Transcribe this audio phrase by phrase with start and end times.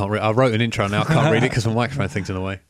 [0.00, 0.22] can't read.
[0.22, 1.02] I wrote an intro now.
[1.02, 2.60] I can't read it because my microphone thing's in the way.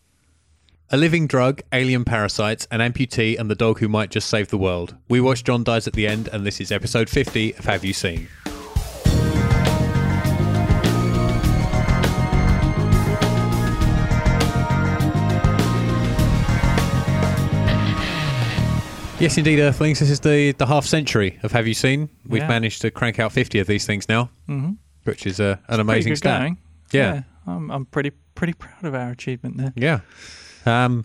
[0.91, 4.59] A living drug, alien parasites, an amputee, and the dog who might just save the
[4.59, 4.97] world.
[5.09, 7.93] We watch John dies at the end, and this is episode 50 of Have You
[7.93, 8.27] Seen?
[19.21, 19.99] Yes, indeed, Earthlings.
[20.01, 22.09] This is the, the half century of Have You Seen?
[22.27, 22.49] We've Yeah.
[22.49, 24.79] managed to crank out 50 of these things now, Mhm.
[25.05, 26.41] which is uh, an amazing stat.
[26.41, 26.57] going.
[26.93, 27.23] Yeah.
[27.47, 29.73] I'm, I'm pretty pretty proud of our achievement there.
[29.77, 30.01] Yeah.
[30.67, 31.05] Um,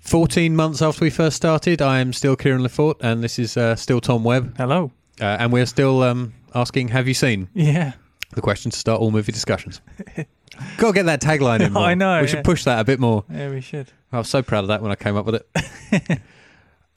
[0.00, 3.74] 14 months after we first started, I am still Kieran Lefort, and this is uh,
[3.74, 4.54] still Tom Webb.
[4.56, 4.90] Hello.
[5.20, 7.48] Uh, and we're still um, asking, Have you seen?
[7.54, 7.92] Yeah.
[8.32, 9.80] The question to start all movie discussions.
[10.76, 11.84] Got to get that tagline in more.
[11.84, 12.42] I know, We should yeah.
[12.42, 13.24] push that a bit more.
[13.32, 13.90] Yeah, we should.
[14.12, 16.20] I was so proud of that when I came up with it.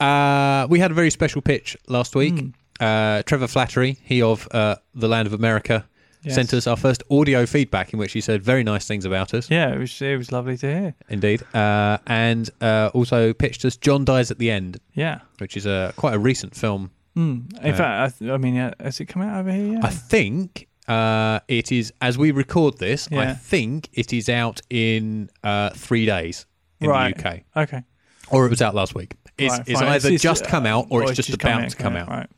[0.00, 2.34] uh, we had a very special pitch last week.
[2.34, 2.54] Mm.
[2.80, 5.86] Uh, Trevor Flattery, he of uh, The Land of America,
[6.24, 6.34] Yes.
[6.34, 9.50] sent us our first audio feedback in which he said very nice things about us.
[9.50, 10.94] Yeah, it was it was lovely to hear.
[11.08, 11.42] Indeed.
[11.54, 15.20] Uh, and uh, also pitched us John Dies at the End, Yeah.
[15.38, 16.90] which is a quite a recent film.
[17.16, 17.52] Mm.
[17.62, 19.84] In Uh, fact, I, th- I mean, yeah, has it come out over here yet?
[19.84, 25.28] I think uh, it is, as we record this, I think it is out in
[25.44, 26.46] uh, three days
[26.80, 27.16] in Right.
[27.16, 27.40] the UK.
[27.56, 27.82] okay.
[28.30, 29.14] Or it was out last week.
[29.38, 31.76] It's, Right, it's either It's- just come out or, it's just, come about out, to
[31.76, 32.08] come yeah, out.
[32.08, 32.30] Right.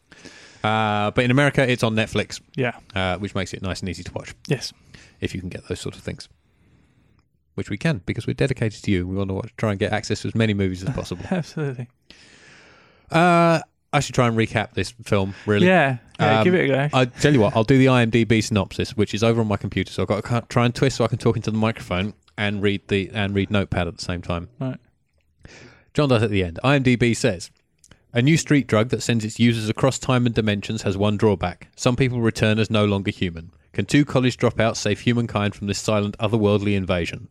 [0.63, 2.73] Uh, but in America, it's on Netflix, Yeah.
[2.95, 4.73] uh, which makes it nice and easy to watch Yes.
[5.21, 6.29] if you can get those sort of things.
[7.55, 9.07] Which we can because we're dedicated to you.
[9.07, 11.25] We want to watch, try and get access to as many movies as possible.
[11.31, 11.89] Absolutely.
[13.11, 13.61] uh,
[13.93, 15.67] I should try and recap this film, really.
[15.67, 15.99] Yeah.
[16.21, 16.39] Yeah.
[16.39, 16.89] Um, give it a go.
[16.97, 19.91] I tell you what, I'll do the IMDb synopsis, which is over on my computer.
[19.93, 22.63] So I've got to try and twist so I can talk into the microphone and
[22.63, 24.49] read the and read Notepad at the same time.
[24.61, 24.77] Right.
[25.93, 26.61] John does at the end.
[26.63, 27.51] IMDb says.
[28.13, 31.69] A new street drug that sends its users across time and dimensions has one drawback.
[31.77, 33.53] Some people return as no longer human.
[33.73, 37.29] Can two college dropouts save humankind from this silent, otherworldly invasion?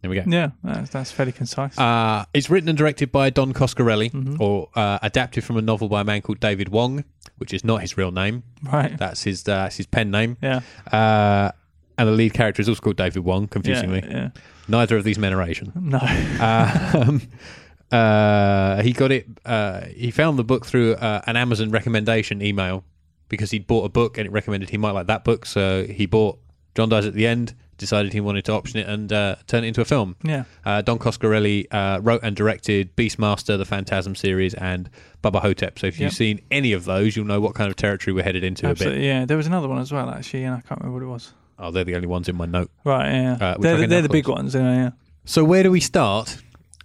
[0.00, 0.24] There we go.
[0.26, 0.52] yeah.
[0.64, 1.78] That's, that's fairly concise.
[1.78, 4.40] Uh, it's written and directed by Don Coscarelli, Mhm.
[4.40, 7.04] or uh, adapted from a novel by a man called David Wong,
[7.36, 8.42] which is not his real name.
[8.62, 8.96] right.
[8.96, 10.38] That's his uh, that's his pen name.
[10.42, 10.60] Yeah.
[10.90, 11.52] Uh,
[11.98, 14.02] and the lead character is also called David Wong, confusingly.
[14.08, 14.10] Yeah.
[14.16, 14.28] yeah.
[14.68, 15.70] Neither of these men are Asian.
[15.74, 15.98] No.
[16.40, 17.20] Um,
[17.90, 19.26] uh, he got it.
[19.44, 22.84] Uh, he found the book through uh, an Amazon recommendation email
[23.28, 25.46] because he'd bought a book and it recommended he might like that book.
[25.46, 26.38] So he bought
[26.74, 27.54] John Dies at the End.
[27.78, 30.14] Decided he wanted to option it and uh, turn it into a film.
[30.22, 30.44] Yeah.
[30.66, 34.90] Uh, Don Coscarelli uh, wrote and directed Beastmaster, the Phantasm series, and
[35.24, 35.78] Bubba Ho-Tep.
[35.78, 38.44] So if you've seen any of those, you'll know what kind of territory we're headed
[38.44, 38.80] into a bit.
[38.82, 39.06] Absolutely.
[39.06, 39.24] Yeah.
[39.24, 41.32] There was another one as well, actually, and I can't remember what it was.
[41.58, 42.70] Oh, they're the only ones in my note.
[42.84, 43.10] Right.
[43.10, 43.38] Yeah.
[43.40, 44.54] Uh, they're they're the big ones.
[44.54, 44.74] Yeah.
[44.74, 44.90] yeah.
[45.24, 46.36] So where do we start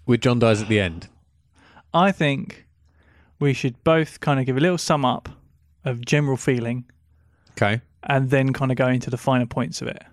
[0.05, 1.07] with John Dies at the End?
[1.93, 2.65] I think
[3.39, 5.29] we should both kind of give a little sum up
[5.83, 6.85] of general feeling
[7.51, 7.81] Okay.
[8.03, 10.03] and then kind of go into the finer points of it.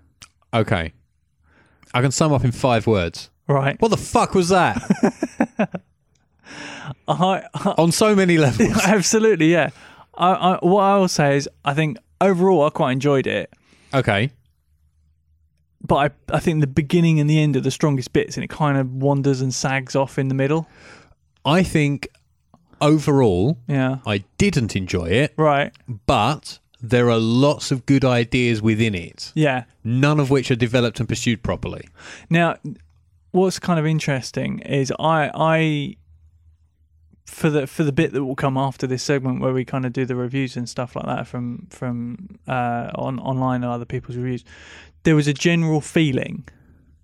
[0.54, 0.92] Okay.
[1.94, 3.30] I can sum up in five words.
[3.48, 3.80] Right.
[3.80, 4.80] What the fuck was that?
[7.08, 7.42] I,
[7.78, 8.78] On so many levels.
[8.84, 9.70] absolutely, yeah.
[10.14, 13.52] I, I, what I will say is, I think overall I quite enjoyed it,
[13.94, 14.30] Okay.
[15.84, 15.96] But
[16.30, 18.78] I, I think the beginning and the end are the strongest bits, and it kind
[18.78, 20.68] of wanders and sags off in the middle.
[21.44, 22.08] I think
[22.80, 23.98] overall Yeah.
[24.06, 25.72] I didn't enjoy it, Right.
[26.06, 29.64] but there are lots of good ideas within it, Yeah.
[29.84, 31.88] none of which are developed and pursued properly.
[32.28, 32.56] Now,
[33.30, 35.96] what's kind of interesting is I I
[37.26, 39.92] for the for the bit that will come after this segment where we kind of
[39.92, 44.16] do the reviews and stuff like that from from uh, on online and other people's
[44.16, 44.44] reviews,
[45.04, 46.44] there was a general feeling.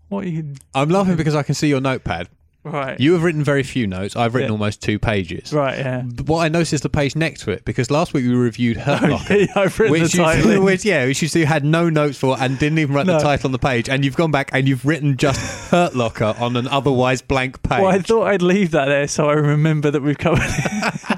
[0.08, 2.28] What are you I'm laughing because I can see your notepad.
[2.64, 2.98] right?
[3.00, 4.14] You have written very few notes.
[4.16, 4.52] I've written Yeah.
[4.52, 5.52] almost two pages.
[5.52, 5.78] right?
[5.78, 6.02] Yeah.
[6.04, 8.76] But what I noticed is the page next to it because last week we reviewed
[8.78, 9.36] Hurt Locker.
[9.36, 10.50] yeah, I've written Which the you, title.
[10.50, 10.64] in.
[10.64, 13.20] which, yeah, which you see had no notes for and didn't even write the No.
[13.22, 16.56] title on the page, and you've gone back and you've written just Hurt Locker on
[16.56, 17.80] an otherwise blank page.
[17.80, 21.17] Well, I thought I'd leave that there so I remember that we've covered it.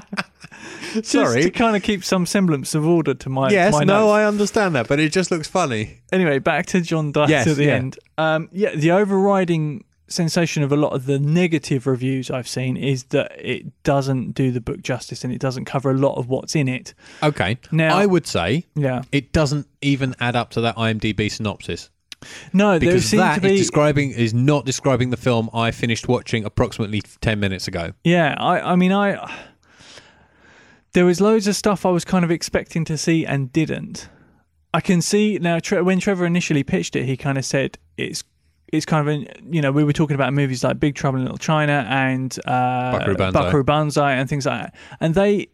[0.93, 1.43] Just Sorry.
[1.43, 4.11] to kind of keep some semblance of order to my yes, my no, notes.
[4.11, 5.99] I understand that, but it just looks funny.
[6.11, 7.75] anyway, back to John Dies Yes, at the yeah.
[7.75, 7.99] end.
[8.17, 13.05] Um, yeah, the overriding sensation of a lot of the negative reviews I've seen is
[13.05, 16.53] that it doesn't do the book justice and it doesn't cover a lot of what's
[16.55, 16.93] in it.
[17.23, 21.89] Okay, Now- I would say Yeah, it doesn't even add up to that IMDb synopsis
[22.53, 27.01] no, because that to is describing is not describing the film I finished watching approximately
[27.21, 27.93] ten minutes ago.
[28.03, 29.15] yeah, I, I mean, I
[30.93, 34.09] there was loads of stuff I was kind of expecting to see and didn't.
[34.73, 38.23] I can see now Tre- when Trevor initially pitched it, he kind of said it's
[38.71, 41.25] it's kind of a, you know we were talking about movies like Big Trouble in
[41.25, 43.41] Little China and uh, Buckaroo Banzai.
[43.41, 45.47] Buckaroo Banzai and things like that, and they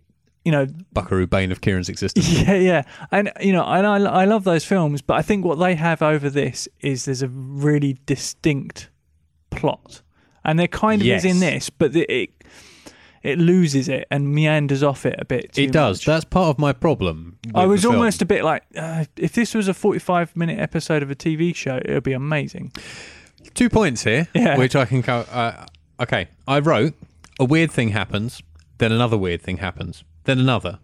[0.47, 2.31] you know, Buckaroo Bane of Kieran's existence.
[2.41, 5.59] yeah, yeah, and you know, and I I love those films, but I think what
[5.59, 8.89] they have over this is there's a really distinct
[9.49, 10.01] plot,
[10.45, 12.29] and there kind of is in this, but the, it
[13.27, 15.53] it loses it and meanders off it a bit.
[15.53, 15.99] Too It does.
[15.99, 16.05] much.
[16.05, 17.37] That's part of my problem.
[17.53, 21.11] I was almost a bit like, uh, if this was a 45 minute episode of
[21.11, 22.71] a TV show, it would be amazing.
[23.53, 24.57] two points here, Yeah.
[24.57, 25.01] which I can.
[25.03, 25.65] Co- uh,
[25.99, 26.93] okay, I wrote
[27.39, 28.41] a weird thing happens,
[28.77, 30.79] then another weird thing happens, then another.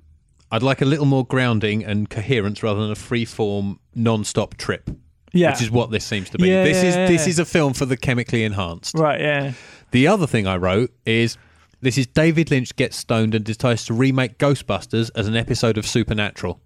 [0.51, 4.89] I'd like a little more grounding and coherence rather than a free-form, non-stop trip,
[5.33, 5.51] Yeah.
[5.51, 6.47] which is what this seems to be.
[6.49, 8.95] Yeah, this is yeah, this is a film for the chemically enhanced.
[8.97, 9.53] right, yeah.
[9.91, 11.37] The other thing I wrote is
[11.83, 15.85] this is David Lynch gets stoned and decides to remake Ghostbusters as an episode of
[15.85, 16.59] Supernatural.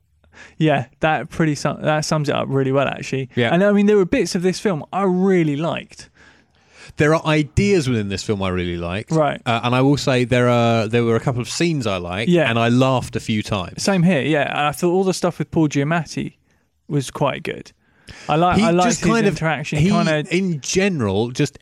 [0.58, 3.30] Yeah, that pretty sum- that sums it up really well, actually.
[3.36, 3.54] Yeah.
[3.54, 6.10] and I mean there were bits of this film I really liked.
[6.98, 9.42] There are ideas within this film I really liked, Right.
[9.46, 12.30] Uh, and I will say there are there were a couple of scenes I liked,
[12.30, 12.50] Yeah.
[12.50, 13.84] and I laughed a few times.
[13.84, 14.44] Same here, yeah.
[14.50, 16.36] And I thought all the stuff with Paul Giamatti
[16.88, 17.72] was quite good.
[18.30, 19.80] I like I liked his interaction.
[19.80, 21.58] He, kind of in general, just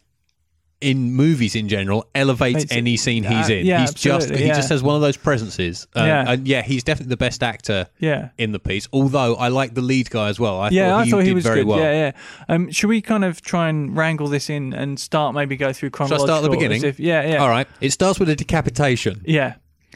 [0.82, 3.66] in movies in general, elevates It's- any scene he's in.
[3.66, 5.88] yeah, he's just absolutely, he just has one of those presences.
[5.96, 6.32] Uh, Yeah.
[6.34, 8.30] and yeah, he's definitely the best actor yeah.
[8.38, 8.88] in the piece.
[8.92, 10.60] Although I like the lead guy as well.
[10.60, 11.68] I Yeah, thought I he thought did he was very good.
[11.68, 11.80] well.
[11.80, 12.12] Yeah, yeah.
[12.50, 15.90] Um, should we kind of try and wrangle this in and start maybe go through
[15.90, 16.28] Shall I chronological?
[16.28, 16.84] start at the beginning?
[16.84, 17.38] if- yeah, yeah.
[17.38, 17.68] All right.
[17.82, 19.22] It starts with a decapitation.
[19.26, 19.56] Yeah.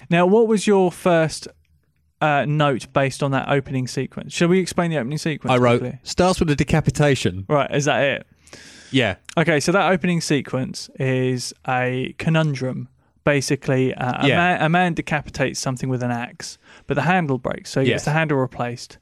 [0.09, 1.47] Now, what was your first
[2.21, 4.33] uh, note based on that opening sequence?
[4.33, 5.51] Shall we explain the opening sequence?
[5.51, 5.99] I wrote quickly?
[6.03, 7.45] starts with a decapitation.
[7.47, 8.27] Right, is that it?
[8.91, 9.15] Yeah.
[9.37, 12.89] Okay, so that opening sequence is a conundrum.
[13.23, 14.37] Basically, uh, a, Yeah.
[14.37, 16.57] man, a man decapitates something with an axe,
[16.87, 17.95] but the handle breaks, so he Yes.
[17.95, 18.97] gets the handle replaced.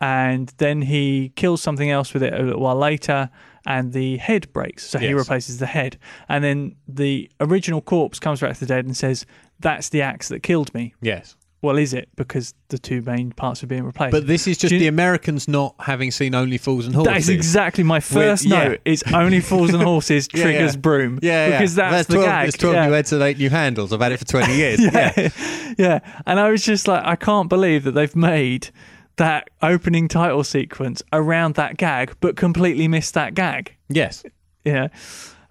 [0.00, 3.28] And then he kills something else with it a little while later,
[3.66, 5.98] and the head breaks, so he replaces the head.
[6.28, 9.26] And then the original corpse comes back to the dead and says,
[9.60, 10.94] That's the axe that killed me.
[11.02, 11.36] Yes.
[11.62, 12.08] Well, is it?
[12.16, 14.12] Because the two main parts are being replaced.
[14.12, 17.12] But this is just you- the Americans not having seen Only Fools and Horses.
[17.12, 18.68] that is exactly my first yeah.
[18.68, 18.80] note.
[18.86, 20.80] Is only fools and horses triggers yeah.
[20.80, 21.18] broom.
[21.22, 21.58] Yeah, yeah.
[21.58, 22.48] because that's, the 12, gag.
[22.48, 22.86] It's 12 yeah.
[22.86, 23.92] new heads and 8 new handles.
[23.92, 24.80] I've had it for 20 years.
[24.80, 25.12] yeah.
[25.16, 25.28] yeah,
[25.78, 25.98] yeah.
[26.26, 28.70] And I was just like, I can't believe that they've made
[29.16, 33.74] that opening title sequence around that gag, but completely missed that gag.
[33.90, 34.24] Yes.
[34.64, 34.88] Yeah,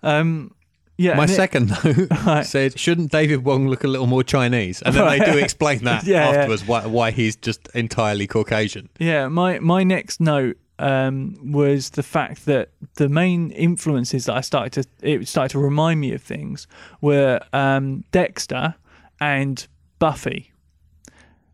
[0.03, 0.53] um,
[0.99, 1.15] yeah.
[1.15, 2.45] My second note Right.
[2.55, 6.03] said, "Shouldn't David Wong look a little more Chinese?" And then they do explain that
[6.05, 6.37] Yeah, yeah.
[6.39, 8.89] afterwards why, why he's just entirely Caucasian.
[8.99, 14.41] Yeah, my my next note um, was the fact that the main influences that I
[14.41, 16.67] started to it started to remind me of things
[17.01, 18.75] were um, Dexter
[19.19, 19.67] and
[19.99, 20.51] Buffy.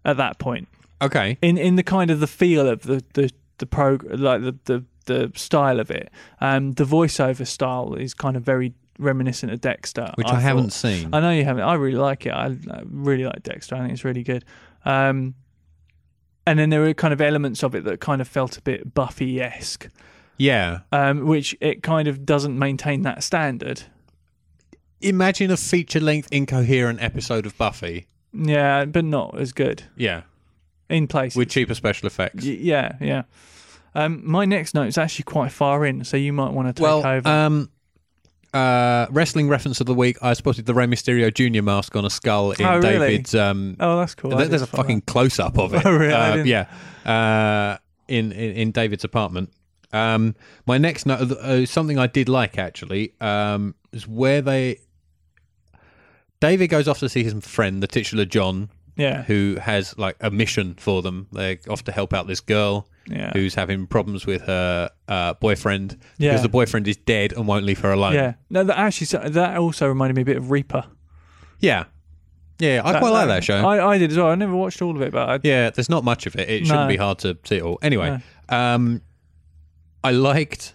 [0.04, 0.68] At that point,
[1.02, 4.56] Okay, in in the kind of the feel of the the the prog like the
[4.66, 6.12] the the style of it,
[6.42, 10.74] um, the voiceover style is kind of very reminiscent of Dexter, which I, haven't thought.
[10.74, 11.10] seen.
[11.14, 11.64] I know you haven't.
[11.64, 12.32] I really like it.
[12.32, 13.76] I, I really like Dexter.
[13.76, 14.46] I think it's really good.
[14.86, 15.36] Um,
[16.48, 18.94] and then there were kind of elements of it that kind of felt a bit
[18.94, 19.90] Buffy esque,
[20.38, 23.84] yeah, um, which it kind of doesn't maintain that standard.
[25.02, 28.08] imagine a feature-length, incoherent episode of Buffy.
[28.34, 30.24] Yeah, but not as good Yeah,
[30.90, 31.36] in place.
[31.36, 32.44] with cheaper special effects.
[32.46, 33.24] Y- yeah, yeah.
[33.96, 36.84] Um, my next note is actually quite far in, so you might want to take
[36.84, 37.28] well, over.
[37.30, 37.70] um,
[38.56, 40.18] uh, wrestling reference of the week.
[40.22, 41.62] I spotted the Rey Mysterio Jr.
[41.62, 42.82] mask on a skull in Oh, really?
[43.00, 43.36] David's.
[43.36, 44.32] Um, oh, that's cool.
[44.32, 45.86] There- There's a fucking close up of it.
[45.86, 46.14] Oh, really?
[46.14, 46.66] Uh, yeah.
[47.06, 49.50] Uh, in, in in David's apartment.
[49.92, 50.36] Um,
[50.66, 54.80] my next note, uh, something I did like actually, um, is where they.
[56.40, 58.70] David goes off to see his friend, the titular John.
[58.98, 61.28] Yeah, who has like a mission for them.
[61.32, 65.98] They're off to help out this girl yeah, who's having problems with her uh, boyfriend
[66.18, 66.30] Yeah.
[66.32, 68.14] because the boyfriend is dead and won't leave her alone.
[68.14, 68.34] yeah.
[68.50, 70.86] No, that actually that also reminded me a bit of Reaper.
[71.60, 71.84] yeah,
[72.60, 72.82] yeah.
[72.86, 73.68] I quite like that show.
[73.68, 74.28] I, I did as well.
[74.28, 76.50] I never watched all of it, but I, Yeah, there's not much of it.
[76.50, 76.88] It shouldn't No.
[76.88, 77.78] be hard to see it all.
[77.82, 78.18] Anyway,
[78.50, 79.02] um,
[80.04, 80.74] I liked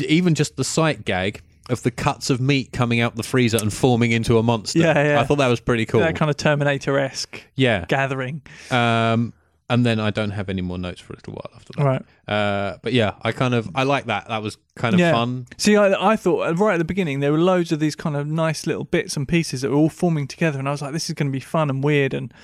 [0.00, 3.72] even just the sight gag of the cuts of meat coming out the freezer and
[3.72, 4.78] forming into a monster.
[4.78, 5.20] Yeah, yeah.
[5.20, 6.00] I thought that was pretty cool.
[6.00, 7.86] that kind of Terminator esque yeah.
[7.88, 8.42] gathering.
[8.70, 9.32] Um,
[9.70, 11.84] and then I don't have any more notes for a little while after that.
[11.84, 12.02] Right.
[12.28, 14.28] Uh, but yeah, I kind of I like that.
[14.28, 15.12] That was kind of Yeah.
[15.12, 15.46] fun.
[15.56, 18.14] See, I, I thought uh, right at the beginning there were loads of these kind
[18.14, 20.92] of nice little bits and pieces that were all forming together, and I was like,
[20.92, 22.34] this is going to be fun and weird and,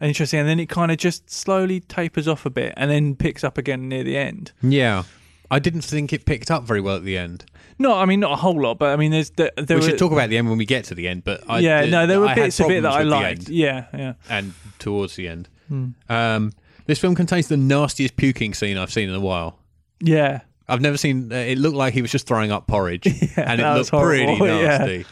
[0.00, 0.40] and interesting.
[0.40, 3.58] And then it kind of just slowly tapers off a bit, and then picks up
[3.58, 4.52] again near the end.
[4.62, 5.02] Yeah.
[5.50, 7.44] I didn't think it picked up very well at the end.
[7.78, 9.90] No, I mean not a whole lot, but I mean there's there, there we were,
[9.90, 11.24] should talk about the end when we get to the end.
[11.24, 13.40] But I, yeah, no, there were I bits of it that I liked.
[13.40, 13.48] end.
[13.48, 14.12] Yeah, yeah.
[14.28, 15.48] and towards the end.
[15.68, 15.88] Hmm.
[16.08, 16.52] Um,
[16.86, 19.58] this film contains the nastiest puking scene I've seen in a while.
[20.00, 21.32] Yeah, I've never seen.
[21.32, 23.06] Uh, it looked like he was just throwing up porridge,
[23.36, 24.78] and it looked pretty horrible, yeah.
[24.78, 25.06] nasty.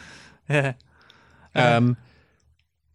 [0.49, 0.73] yeah.
[1.55, 1.97] Um,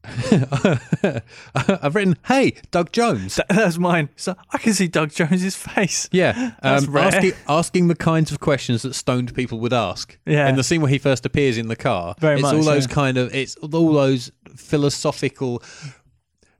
[1.54, 4.08] I've written, "Hey, Doug Jones." That- That's mine.
[4.16, 6.08] So I can see Doug Jones's face.
[6.12, 7.04] Yeah, That's um, rare.
[7.04, 10.18] asking, asking the kinds of questions that stoned people would ask.
[10.26, 10.48] Yeah.
[10.48, 12.86] in the scene where he first appears in the car, Very it's much, all those
[12.88, 12.94] yeah.
[12.94, 15.62] kind of it's all those philosophical.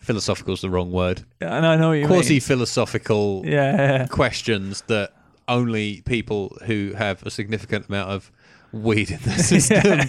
[0.01, 1.23] Philosophical is the wrong word.
[1.41, 5.13] And I know what you quasi philosophical Yeah, yeah, questions that
[5.47, 8.33] only people who have a significant amount of
[8.73, 10.01] weed in their system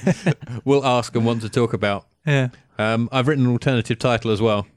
[0.66, 2.08] will ask and want to talk about.
[2.26, 2.48] yeah.
[2.78, 4.68] Um, I've written an alternative title as well.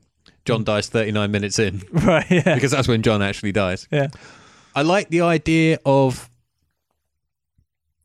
[0.44, 2.54] John dies 39 minutes in Right, yeah.
[2.54, 3.88] because that's when John actually dies.
[3.90, 4.08] yeah.
[4.74, 6.28] I like the idea of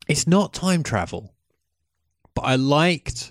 [0.08, 1.34] it's not time travel,
[2.34, 3.31] but I liked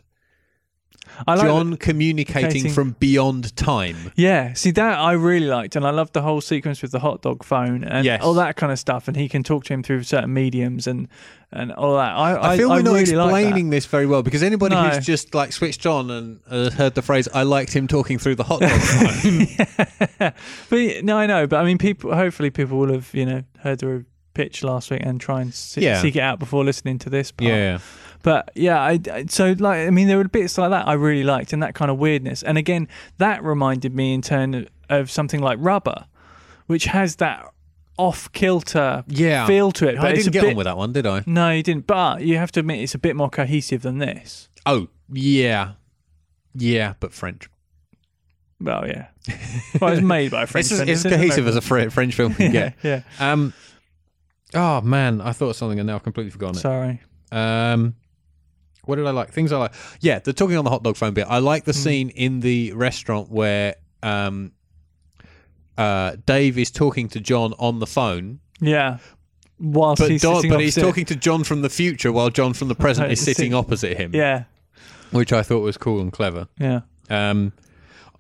[1.27, 3.97] I like John communicating communicating- from beyond time.
[4.17, 7.23] Yeah, see that I really liked, and I loved the whole sequence with the hot
[7.23, 8.23] dog phone and Yes.
[8.23, 9.09] all that kind of stuff.
[9.09, 11.09] And he can talk to him through certain mediums and
[11.53, 12.12] and all that.
[12.17, 14.75] I I, I feel I we're not really like explaining this very well because anybody
[14.77, 14.89] No.
[14.89, 18.37] who's just like switched on and uh, heard the phrase "I liked him talking through
[18.37, 20.33] the hot dog phone,"
[20.71, 21.47] But no, I know.
[21.47, 22.15] But I mean, people.
[22.15, 25.81] Hopefully, people will have you know heard the pitch last week and try and se-
[25.83, 26.00] Yeah.
[26.00, 27.33] seek it out before listening to this.
[27.33, 27.49] Part.
[27.50, 27.79] yeah,
[28.23, 31.25] But yeah, I, I- so like I mean, there were bits like that I really
[31.25, 32.43] liked, and that kind of weirdness.
[32.43, 36.07] And again, that reminded me in turn of something like Rubber,
[36.67, 37.47] which has that
[37.97, 39.47] off kilter yeah.
[39.47, 39.97] feel to it.
[39.97, 41.23] But I didn't get bit, on with that one, did I?
[41.27, 41.87] No, you didn't.
[41.87, 44.49] But you have to admit, it's a bit more cohesive than this.
[44.65, 45.73] Oh, yeah,
[46.55, 47.49] yeah, but French.
[48.61, 49.09] Well, yeah.
[49.81, 50.71] Well, it's made by a French.
[50.71, 53.05] It's as, it's cohesive as a Fre- French film can yeah, get.
[53.19, 53.33] yeah.
[53.33, 53.53] Um,
[54.55, 56.61] oh man, I thought of something and now I've completely forgotten it.
[56.61, 57.00] Sorry.
[57.33, 57.95] Um,
[58.84, 59.30] what did I like?
[59.30, 59.72] Things I like.
[60.00, 61.26] Yeah, the talking on the hot dog phone bit.
[61.28, 61.78] I like the Hmm.
[61.78, 64.52] scene in the restaurant where um,
[65.78, 68.99] uh, Dave is talking to John on the phone, Yeah.
[69.58, 72.68] Whilst but he's Don, but he's talking to John from the future while John from
[72.68, 74.12] the present Right, is sitting opposite him.
[74.14, 74.44] Yeah.
[75.10, 76.49] which I thought was cool and clever.
[76.58, 76.80] Yeah.
[77.10, 77.52] Um,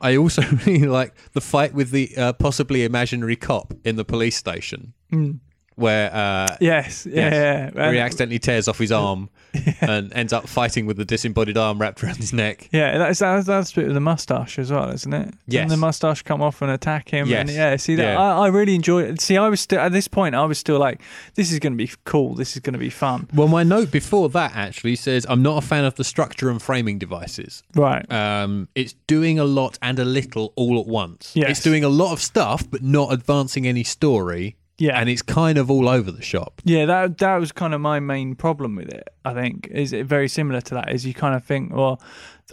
[0.00, 4.36] I also really like the fight with the uh, possibly imaginary cop in the police
[4.36, 5.38] station, Mm.
[5.80, 7.06] Where uh, Yes.
[7.06, 7.14] Yeah.
[7.16, 7.32] Yes.
[7.32, 7.70] yeah.
[7.70, 9.30] where he accidentally tears off his arm
[9.80, 12.68] and ends up fighting with the disembodied arm wrapped around his neck.
[12.72, 15.34] Yeah, that's that's, that's a bit with the mustache as well, isn't it?
[15.46, 15.64] Yes.
[15.64, 17.26] Doesn't the mustache come off and attack him.
[17.26, 17.40] Yes.
[17.40, 18.20] And yeah, see that Yeah.
[18.20, 19.20] I, I really enjoy it.
[19.20, 20.34] See, I was still at this point.
[20.34, 21.00] I was still like,
[21.34, 22.34] this is going to be cool.
[22.34, 23.28] This is going to be fun.
[23.34, 26.60] Well, my note before that actually says I'm not a fan of the structure and
[26.60, 27.62] framing devices.
[27.74, 28.10] Right.
[28.12, 31.32] Um, it's doing a lot and a little all at once.
[31.34, 31.50] Yes.
[31.50, 34.56] It's doing a lot of stuff, but not advancing any story.
[34.80, 34.98] Yeah.
[34.98, 36.60] and it's kind of all over the shop.
[36.64, 39.08] Yeah, that that was kind of my main problem with it.
[39.24, 40.92] I think is it very similar to that.
[40.92, 42.02] Is you kind of think, well,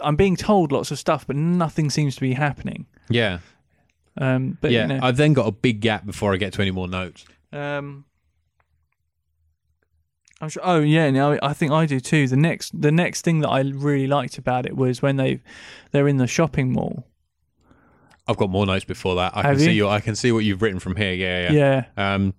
[0.02, 2.86] I'm being told lots of stuff, but nothing seems to be happening.
[3.08, 3.38] Yeah,
[4.16, 4.82] Um, but yeah.
[4.82, 7.24] you know, I've then got a big gap before I get to any more notes.
[7.52, 8.04] Um,
[10.40, 10.62] I'm sure.
[10.64, 12.28] Oh yeah, no, I think I do too.
[12.28, 15.40] The next, the next thing that I really liked about it was when they
[15.90, 17.07] they're in the shopping mall.
[18.28, 19.32] I've got more notes before that.
[19.34, 19.86] I Have can see you?
[19.86, 19.88] you.
[19.88, 21.12] I can see what you've written from here.
[21.14, 21.84] Yeah, yeah.
[21.96, 22.34] Yeah, Um,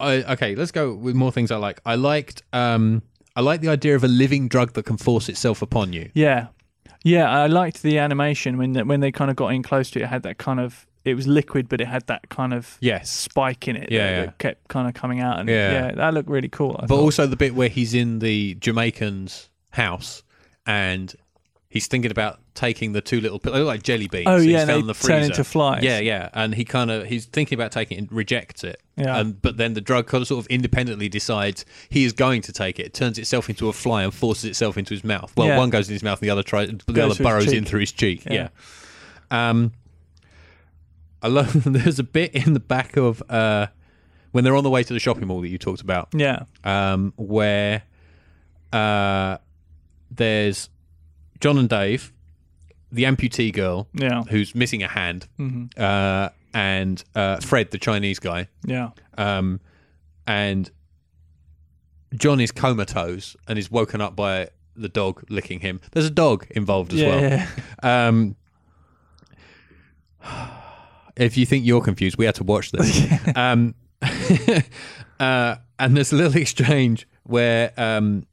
[0.00, 1.80] I, okay, let's go with more things I like.
[1.86, 2.42] I liked.
[2.52, 3.02] Um,
[3.36, 6.10] I like the idea of a living drug that can force itself upon you.
[6.14, 6.48] yeah,
[7.02, 7.28] yeah.
[7.30, 10.02] I liked the animation when they, when they kind of got in close to it.
[10.04, 10.86] It had that kind of.
[11.04, 13.92] It was liquid, but it had that kind of Yes, spike in it.
[13.92, 14.24] Yeah, that, yeah.
[14.26, 15.38] that kept kind of coming out.
[15.38, 15.72] And Yeah.
[15.72, 16.76] yeah, that looked really cool.
[16.78, 17.00] I but thought.
[17.00, 20.22] also the bit where he's in the Jamaican's house
[20.66, 21.14] and
[21.68, 24.26] he's thinking about taking the two little pills, like jelly beans.
[24.28, 25.82] oh yeah, he's they found the turn into flies.
[25.82, 28.80] Yeah, yeah, and he kind of he's thinking about taking it and rejects it.
[28.96, 29.18] Yeah.
[29.18, 32.52] And but then the drug kind of sort of independently decides he is going to
[32.52, 32.86] take it.
[32.86, 35.32] It turns itself into a fly and forces itself into his mouth.
[35.36, 35.58] Well, Yeah.
[35.58, 36.68] one goes in his mouth, and the other tries.
[36.68, 38.24] The Goes other burrows in through his cheek.
[38.26, 38.48] Yeah.
[39.30, 39.48] Yeah.
[39.50, 39.72] Um.
[41.22, 41.64] I love.
[41.72, 43.66] There's a bit in the back of uh
[44.32, 47.12] when they're on the way to the shopping mall that you talked about yeah, um,
[47.16, 47.82] where
[48.72, 49.38] uh,
[50.10, 50.68] there's
[51.40, 52.12] John and Dave,
[52.94, 58.20] the amputee girl yeah, who's missing a hand, hmm uh, and uh, Fred, the Chinese
[58.20, 59.60] guy, yeah, um,
[60.26, 60.70] and
[62.14, 65.80] John is comatose and is woken up by the dog licking him.
[65.92, 67.48] There's a dog involved as yeah,
[67.82, 68.08] well.
[68.08, 68.36] Um,
[71.16, 73.06] if you think you're confused, we had to watch this.
[73.36, 73.74] um,
[75.20, 78.26] uh, and there's a little exchange where um,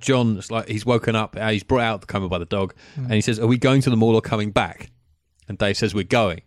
[0.00, 3.12] John's like he's woken up, uh, he's brought out the coma by the dog, and
[3.12, 4.90] he says, "Are we going to the mall or coming back?"
[5.48, 6.42] And Dave says, "We're going."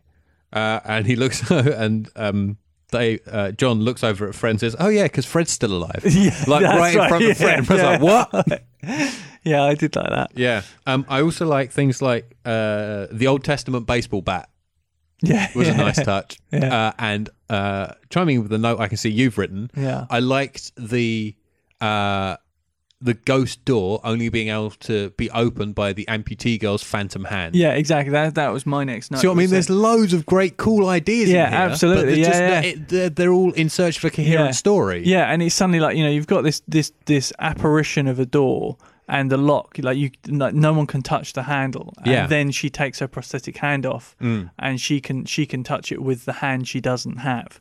[0.54, 2.58] Uh, and he looks and um,
[2.92, 6.02] Dave, uh, John looks over at Fred and says, "Oh yeah, because Fred's still alive."
[6.06, 7.50] Yeah, like that's right in front of Fred.
[7.50, 7.90] yeah, And Fred's yeah.
[7.90, 8.64] like, "What?"
[9.44, 10.32] yeah, I did like that.
[10.36, 10.62] Yeah.
[10.86, 14.50] Um, I also like things like uh, the Old Testament baseball bat
[15.22, 15.74] Yeah, was yeah.
[15.76, 16.40] a nice touch.
[16.52, 16.88] Yeah.
[16.88, 20.72] Uh, and uh, chiming with the note I can see you've written, Yeah, I liked
[20.76, 21.36] the
[21.80, 22.36] uh,
[23.02, 27.56] the ghost door only being able to be opened by the amputee girl's phantom hand.
[27.56, 28.12] Yeah, exactly.
[28.12, 29.22] That that was my next note.
[29.22, 29.50] See what I mean?
[29.50, 31.30] There's loads of great, cool ideas.
[31.30, 32.04] Yeah, in here, absolutely.
[32.04, 32.62] But they're, Yeah, just, yeah.
[32.62, 34.52] it- they're, they're all in search of a coherent Yeah.
[34.52, 35.04] story.
[35.06, 38.26] Yeah, and it's suddenly like you know you've got this this this apparition of a
[38.26, 38.78] door
[39.08, 39.78] and the lock.
[39.80, 41.94] Like you, like, no one can touch the handle.
[41.98, 42.28] And Yeah.
[42.28, 44.52] Then she takes her prosthetic hand off, Mm.
[44.60, 47.60] and she can she can touch it with the hand she doesn't have.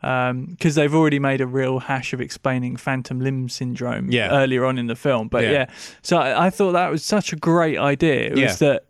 [0.00, 4.30] Because they've already made a real hash of explaining phantom limb syndrome Yeah.
[4.30, 5.50] earlier on in the film, but Yeah.
[5.50, 5.66] yeah.
[6.02, 8.26] So I, I thought that was such a great idea.
[8.28, 8.68] It was Yeah.
[8.68, 8.84] that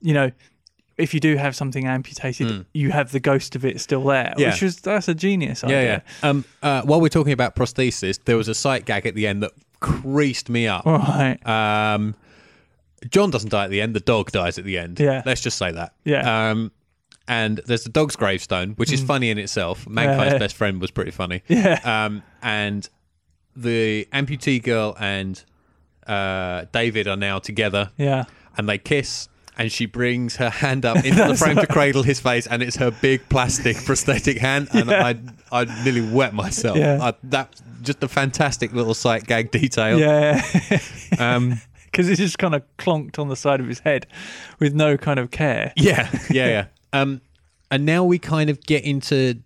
[0.00, 0.30] you know
[0.98, 2.64] if you do have something amputated, Mm.
[2.74, 4.50] you have the ghost of it still there, Yeah.
[4.50, 6.02] which was that's a genius Yeah, idea.
[6.22, 6.28] yeah.
[6.28, 9.42] Um, uh, while we're talking about prosthesis, there was a sight gag at the end
[9.42, 10.84] that creased me up.
[10.84, 11.38] Right.
[11.46, 12.14] Um,
[13.10, 15.00] John doesn't die at the end; the dog dies at the end.
[15.00, 15.22] Yeah.
[15.24, 15.92] let's just say that.
[16.04, 16.50] Yeah.
[16.50, 16.70] Um,
[17.28, 19.86] and there's the dog's gravestone, which is funny in itself.
[19.88, 20.38] Mankind's Yeah.
[20.38, 21.42] best friend was pretty funny.
[21.48, 21.80] Yeah.
[21.84, 22.88] Um, and
[23.56, 25.42] the amputee girl and
[26.06, 28.24] uh, David are now together, Yeah.
[28.56, 29.28] and they kiss.
[29.58, 32.76] And she brings her hand up into the frame to cradle his face, and it's
[32.76, 35.16] her big plastic prosthetic hand, and I,
[35.52, 36.78] I nearly wet myself.
[36.78, 36.98] Yeah.
[37.02, 39.98] I, that's just a fantastic little sight gag detail.
[39.98, 40.42] Yeah.
[41.18, 44.06] Um, Because it just kind of clonked on the side of his head
[44.58, 45.74] with no kind of care.
[45.76, 46.66] Yeah, yeah, yeah.
[46.92, 47.20] Um,
[47.70, 49.36] and now we kind of get into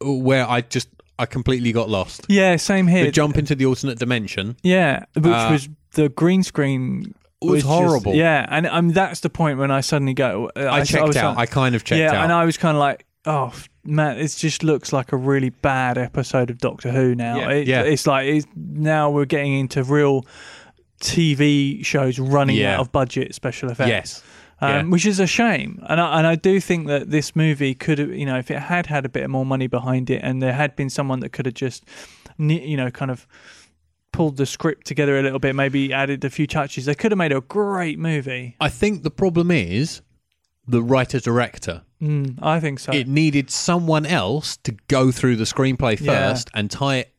[0.00, 0.88] where I just
[1.18, 2.24] I completely got lost.
[2.28, 3.04] Yeah, same here.
[3.06, 4.56] The jump into the alternate dimension.
[4.62, 7.14] yeah, which Uh, was the green screen.
[7.42, 8.14] was just- horrible.
[8.14, 10.50] yeah, and um, that's the point when I suddenly go.
[10.56, 11.36] Uh, I checked was out.
[11.38, 12.24] I kind of checked yeah, out.
[12.24, 13.52] and I was kind of like, oh
[13.84, 17.36] man, it just looks like a really bad episode of Doctor Who now.
[17.38, 17.82] Yeah, It- yeah.
[17.82, 20.24] It's like it's, now we're getting into real
[21.00, 22.74] TV shows running Yeah.
[22.74, 23.88] out of budget special effects.
[23.88, 24.22] yes.
[24.60, 24.82] Um, Yeah.
[24.84, 25.82] which is a shame.
[25.88, 28.58] And I, and I do think that this movie could have, you know, if it
[28.58, 31.46] had had a bit more money behind it, and there had been someone that could
[31.46, 31.84] have just,
[32.38, 33.26] you know, kind of
[34.12, 37.18] pulled the script together a little bit, maybe added a few touches, they could have
[37.18, 38.56] made a great movie.
[38.60, 40.00] I think the problem is
[40.66, 41.82] the writer director.
[42.02, 42.92] Mm, I think so.
[42.92, 46.30] It needed someone else to go through the screenplay Yeah.
[46.30, 47.12] first and tie it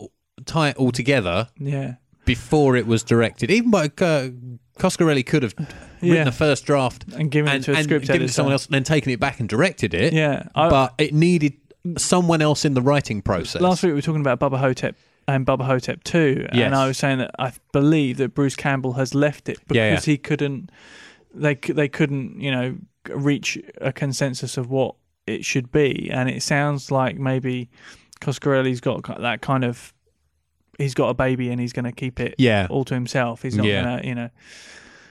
[0.46, 1.96] tie it all together yeah,
[2.30, 3.50] before it was directed.
[3.50, 4.30] Even by uh,
[4.78, 5.56] Coscarelli could have
[6.02, 6.12] Yeah.
[6.12, 8.34] written a first draft and giving and, it to a and script given it to
[8.34, 10.14] someone else, and then taken it back and directed it.
[10.14, 11.54] Yeah, I, but it needed
[11.98, 13.62] someone else in the writing process.
[13.62, 14.96] last week we were talking about Bubba Ho-Tep
[15.28, 16.66] and Bubba Ho-Tep 2 Yes.
[16.66, 19.92] and I was saying that I believe that Bruce Campbell has left it because Yeah,
[19.94, 20.00] yeah.
[20.02, 20.72] he couldn't
[21.34, 22.76] they they couldn't you know
[23.10, 27.70] reach a consensus of what it should be and it sounds like maybe
[28.22, 29.94] Coscarelli's got that kind of
[30.80, 33.56] he's got a baby and he's going to keep it yeah, all to himself he's
[33.56, 33.84] not Yeah.
[33.84, 34.30] going to you know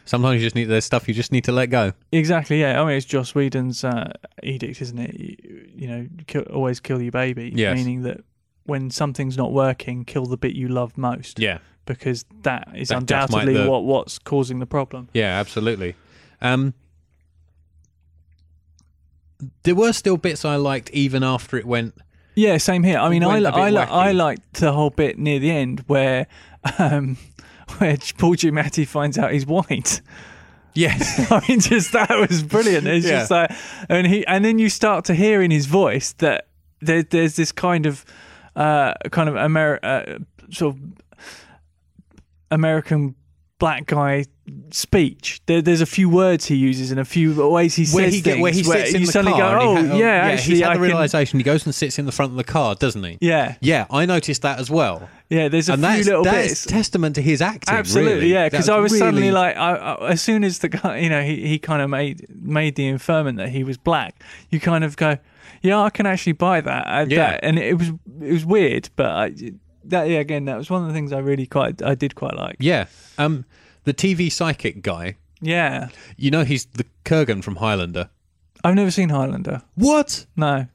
[0.04, 1.92] sometimes you just need there's stuff you just need to let go.
[2.11, 6.42] exactly yeah I mean it's Joss Whedon's uh, edict isn't it you, you know kill,
[6.44, 7.76] always kill your baby Yes.
[7.76, 8.22] meaning that
[8.64, 12.98] when something's not working kill the bit you love most Yeah, because that is That
[12.98, 15.09] undoubtedly the- what what's causing the problem.
[15.14, 15.94] yeah, absolutely.
[16.40, 16.74] Um,
[19.62, 21.94] there were still bits I liked even after it went.
[22.38, 22.98] Yeah, same here.
[22.98, 25.81] I mean, I Went li- I, li- I liked the whole bit near the end
[25.88, 26.27] where
[26.79, 27.16] um,
[27.79, 30.01] where Paul Giamatti finds out he's white.
[30.74, 32.87] Yes, I mean, just that was brilliant.
[32.87, 33.18] It's Yeah.
[33.20, 33.51] just like,
[33.88, 36.46] and he, and then you start to hear in his voice that
[36.81, 38.05] there, there's this kind of,
[38.55, 40.18] uh, kind of Ameri- uh,
[40.51, 40.81] sort of
[42.51, 43.14] American
[43.59, 44.25] black guy
[44.71, 45.40] speech.
[45.47, 48.21] There, there's a few words he uses and a few ways he says where he
[48.21, 48.40] things.
[48.40, 49.59] where he sits in you the suddenly car.
[49.59, 52.07] go, oh ha- yeah, actually, he's had I the can- He goes and sits in
[52.07, 53.18] the front of the car, doesn't he?
[53.21, 55.49] yeah, Yeah, I noticed that as well, yeah.
[55.49, 56.66] There's a and few that's little that's bits.
[56.66, 57.75] testament to his acting.
[57.75, 58.33] Absolutely, really.
[58.33, 58.49] yeah.
[58.49, 61.23] Because I was really- suddenly like, I, I, as soon as the guy, you know,
[61.23, 64.23] he, he kind of made made the inferment that he was black.
[64.51, 65.18] You kind of go,
[65.62, 66.87] yeah, I can actually buy that.
[66.87, 67.33] Uh, Yeah.
[67.33, 67.88] that- and it was
[68.23, 69.35] it was weird, but I,
[69.85, 72.35] that yeah, again, that was one of the things I really quite I did quite
[72.37, 72.57] like.
[72.61, 72.87] yeah.
[73.19, 73.45] Um,
[73.85, 75.17] the TV psychic guy.
[75.41, 78.11] Yeah, You know, he's the Kurgan from Highlander.
[78.64, 79.62] I've never seen Highlander.
[79.77, 80.27] What?
[80.37, 80.67] No,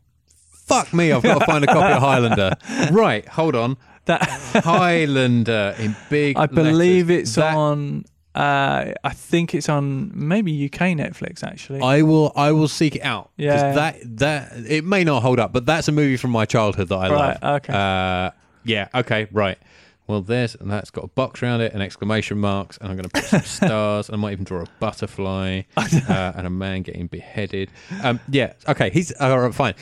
[0.52, 1.12] Fuck me!
[1.12, 2.56] I've got to find a copy of Highlander.
[2.92, 3.76] Right, hold on.
[4.06, 4.22] that
[4.64, 6.38] Highlander in big.
[6.38, 7.22] I believe letters.
[7.30, 8.06] it's That- on.
[8.36, 11.82] Uh, I think it's on maybe UK Netflix actually.
[11.82, 12.32] I will.
[12.36, 13.30] I will seek it out.
[13.38, 13.74] Yeah.
[13.74, 16.96] That that it may not hold up, but that's a movie from my childhood that
[16.98, 17.56] I Right, love.
[17.62, 17.74] okay.
[17.74, 18.32] Uh,
[18.66, 18.88] yeah.
[18.94, 19.28] Okay.
[19.32, 19.58] Right.
[20.06, 23.08] Well, there's and that's got a box around it and exclamation marks, and I'm going
[23.08, 26.82] to put some stars, and I might even draw a butterfly uh, and a man
[26.82, 27.70] getting beheaded.
[28.04, 28.54] Um, yeah.
[28.68, 28.90] Okay.
[28.90, 29.54] He's all right.
[29.56, 29.76] Fine.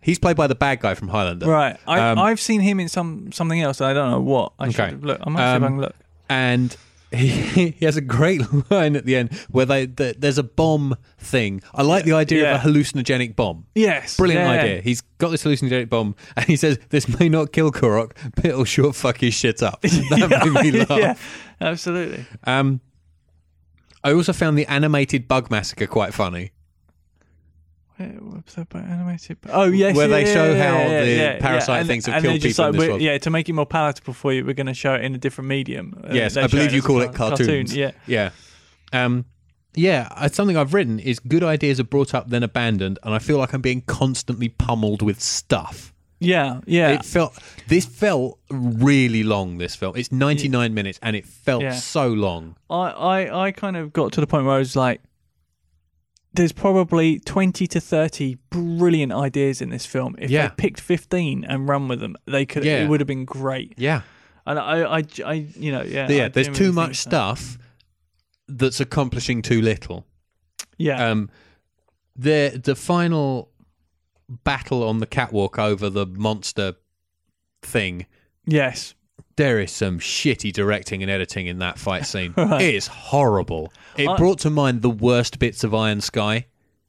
[0.00, 1.46] He's played by the bad guy from Highlander.
[1.46, 3.80] right, I, Um, I've seen him in some something else.
[3.80, 4.52] I don't know what.
[4.60, 4.90] I Okay.
[4.90, 5.20] should look.
[5.24, 5.94] I might see if I Um, can look.
[6.28, 6.76] and
[7.12, 10.96] he, he has a great line at the end where they the, there's a bomb
[11.18, 11.62] thing.
[11.74, 12.54] I like the idea Yeah.
[12.56, 13.66] of a hallucinogenic bomb.
[13.74, 14.50] Yes, Brilliant yeah.
[14.50, 14.80] idea.
[14.82, 18.64] He's got this hallucinogenic bomb, and he says this may not kill Korrok, but it'll
[18.64, 19.80] sure fuck his shit up.
[19.82, 20.90] That made me laugh.
[20.98, 21.14] yeah,
[21.60, 22.26] absolutely.
[22.44, 22.80] Um,
[24.04, 26.52] I also found the animated bug massacre quite funny.
[27.98, 29.38] That about animated?
[29.48, 31.80] Oh yes, Where yeah, they show yeah, how yeah, the parasite.
[31.80, 33.00] And- things have and killed people in like, this world.
[33.00, 35.18] Yeah, to make it more palatable for you, we're going to show it in a
[35.18, 36.00] different medium.
[36.04, 37.72] Uh, Yes, I believe you call it car- cartoons.
[37.72, 38.30] Cartoon, yeah,
[38.92, 39.04] Yeah.
[39.04, 39.24] Um,
[39.74, 43.18] yeah, uh, something I've written is good ideas are brought up then abandoned, and I
[43.18, 45.92] feel like I'm being constantly pummeled with stuff.
[46.20, 46.90] yeah, yeah.
[46.90, 49.58] It felt this felt really long.
[49.58, 52.56] This film, it's 99 minutes, and it felt so long.
[52.70, 55.00] I, I, I kind of got to the point where I was like,
[56.34, 60.14] there's probably 20 to 30 brilliant ideas in this film.
[60.18, 60.48] If Yeah.
[60.48, 62.64] they picked 15 and run with them, they could.
[62.64, 62.82] Yeah.
[62.84, 63.74] It would have been great.
[63.76, 64.02] Yeah,
[64.46, 66.08] And I, I, I you know, yeah.
[66.10, 66.28] yeah.
[66.28, 67.58] There's too much stuff
[68.46, 70.06] that's accomplishing too little.
[70.76, 71.30] Yeah, Um,
[72.14, 73.50] the the final
[74.44, 76.74] battle on the catwalk over the monster
[77.62, 78.06] thing.
[78.46, 78.94] yes.
[79.36, 82.34] There is some shitty directing and editing in that fight scene.
[82.36, 82.60] Right.
[82.60, 83.72] It is horrible.
[83.98, 86.46] It I- brought to mind the worst bits of Iron Sky.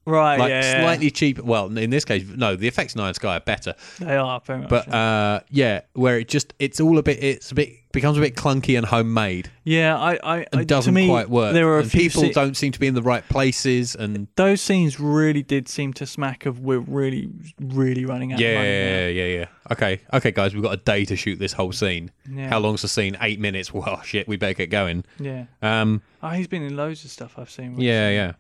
[0.10, 0.82] Right, Like yeah, yeah.
[0.84, 1.40] slightly cheap.
[1.40, 2.56] Well, in this case, no.
[2.56, 4.70] The effects in Iron Sky are better, They are very much.
[4.70, 4.92] but so.
[4.92, 7.24] uh, yeah, where it just it's all a bit.
[7.24, 10.94] It's a bit becomes a bit clunky and homemade yeah, I, I, I and doesn't
[10.94, 11.56] to me, quite work.
[11.56, 13.96] There are a and few people sce- don't seem to be in the right places,
[13.96, 18.40] and those scenes really did seem to smack of we're really, really running out.
[18.40, 19.46] yeah, yeah, yeah, yeah.
[19.72, 22.12] Okay, okay, guys, we've got a day to shoot this whole scene.
[22.32, 22.50] Yeah.
[22.50, 23.18] How long's the scene?
[23.22, 23.72] Eight minutes.
[23.80, 25.04] Well, shit, we better get going.
[25.20, 25.46] Yeah.
[25.62, 27.80] Um, Oh, he's been in loads of stuff I've seen.
[27.80, 28.32] yeah, yeah.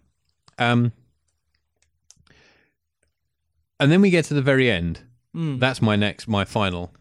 [0.59, 0.91] Um,
[3.79, 5.01] and then we get to the very end.
[5.35, 5.59] Mm.
[5.59, 6.91] That's my next, my final,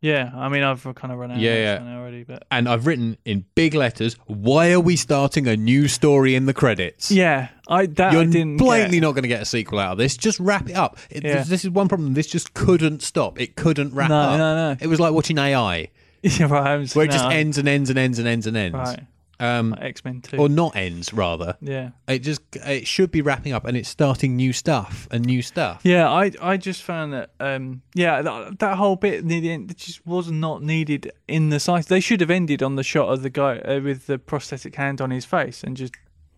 [0.00, 1.96] Yeah, I mean, I've kind of run out Yeah, of yeah.
[1.98, 4.16] already, but and I've written in big letters.
[4.26, 7.10] Why are we starting a new story in the credits?
[7.10, 9.98] yeah, I that You're I didn't blatantly not going to get a sequel out of
[9.98, 10.16] this.
[10.16, 10.98] Just wrap it up.
[11.10, 11.42] It, Yeah.
[11.44, 12.14] this, is one problem.
[12.14, 13.40] This just couldn't stop.
[13.40, 14.38] It couldn't wrap No, up.
[14.38, 14.76] no, no.
[14.80, 15.88] It was like watching AI,
[16.22, 18.74] Yeah, right, I'm where it just ends and ends and ends and ends and ends.
[18.74, 19.00] Right,
[19.40, 20.36] Um, X Men Two.
[20.36, 21.56] or not ends rather.
[21.60, 25.42] yeah, It just it should be wrapping up, and it's starting new stuff and new
[25.42, 25.80] stuff.
[25.82, 26.08] yeah.
[26.08, 30.06] I I just found that um yeah that, that whole bit near the end just
[30.06, 31.86] was not needed in the site.
[31.86, 35.00] They should have ended on the shot of the guy uh, with the prosthetic hand
[35.00, 35.94] on his face, and just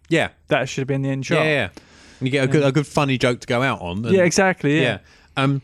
[0.09, 1.45] Yeah, that should have been the end yeah, shot.
[1.45, 1.51] yeah.
[1.53, 1.69] yeah.
[2.21, 4.07] And you get a good a good funny joke to go out on.
[4.07, 4.77] and- Yeah, exactly.
[4.77, 4.83] yeah.
[4.83, 4.99] Yeah,
[5.37, 5.61] Um,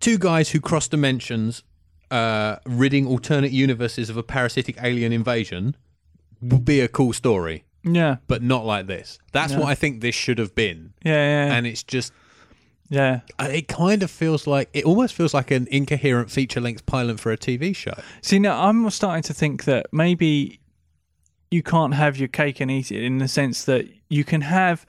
[0.00, 1.62] two guys who cross dimensions,
[2.10, 5.76] uh, ridding alternate universes of a parasitic alien invasion,
[6.40, 9.18] would be a cool story, yeah, but not like this.
[9.32, 11.54] That's what I think this should have been, yeah, yeah.
[11.54, 12.12] and it's just.
[12.88, 13.20] yeah.
[13.40, 17.36] It kind of feels like it almost feels like an incoherent feature-length pilot for a
[17.36, 17.94] TV show.
[18.22, 20.60] See, now I'm starting to think that maybe
[21.50, 24.84] you can't have your cake and eat it in the sense that you can have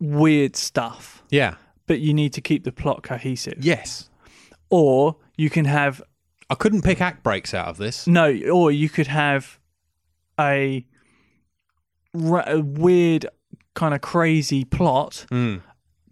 [0.00, 1.54] weird stuff, Yeah.
[1.86, 3.54] but you need to keep the plot cohesive.
[3.60, 4.08] Yes.
[4.70, 6.02] Or you can have
[6.50, 8.06] I couldn't pick act breaks out of this.
[8.06, 9.58] no, or you could have
[10.38, 10.84] a,
[12.14, 13.26] ra- a weird
[13.74, 15.60] kind of crazy plot, Mm.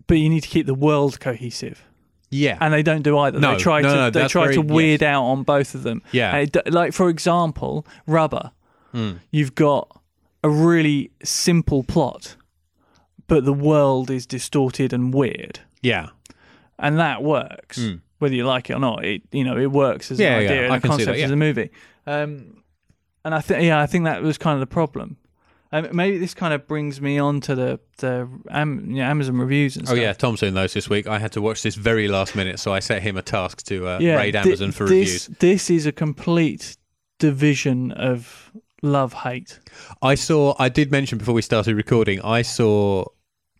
[0.06, 1.84] but you need to keep the world cohesive.
[2.30, 2.56] Yeah.
[2.60, 3.38] And they don't do either.
[3.38, 5.82] No, they try no, to no, they try very- to weird out on both of
[5.82, 6.02] them.
[6.12, 6.36] Yeah.
[6.38, 8.50] It like for example, Rubber.
[8.94, 9.20] Mm.
[9.30, 9.88] You've got
[10.44, 12.36] a really simple plot,
[13.26, 16.08] but the world is distorted and weird, yeah.
[16.78, 18.00] and that works Mm.
[18.18, 19.04] whether you like it or not.
[19.04, 21.20] It you know it works as Yeah, an yeah, idea and I a concept that,
[21.20, 21.70] as a movie.
[22.06, 22.62] Um,
[23.24, 25.16] and I think yeah, I think that was kind of the problem.
[25.74, 29.38] Um, maybe this kind of brings me on to the the Am- you know, Amazon
[29.38, 31.06] reviews and Oh yeah, Tom's doing those this week.
[31.06, 33.88] I had to watch this very last minute, so I set him a task to
[33.88, 34.16] uh, yeah.
[34.16, 35.26] raid Amazon for this, reviews.
[35.38, 36.76] This is a complete
[37.18, 39.60] division of love hate.
[40.02, 40.54] I saw.
[40.58, 42.20] I did mention before we started recording.
[42.22, 43.04] I saw.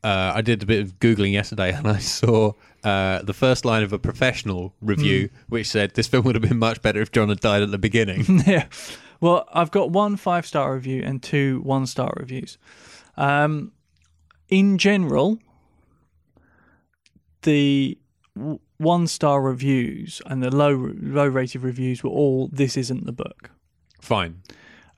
[0.05, 3.85] Uh, I did a bit of googling yesterday, and I saw uh, the first line
[3.85, 5.37] of a professional review, Hmm.
[5.49, 7.79] which said this film would have been much better if John had died at the
[7.79, 8.25] beginning.
[8.47, 8.67] yeah.
[9.23, 12.59] Well, I've got one five star review and two one star reviews.
[13.17, 13.71] Um,
[14.49, 15.39] in general,
[17.43, 17.97] the
[18.79, 23.51] one star reviews and the low low rated reviews were all this isn't the book.
[24.01, 24.43] Fine.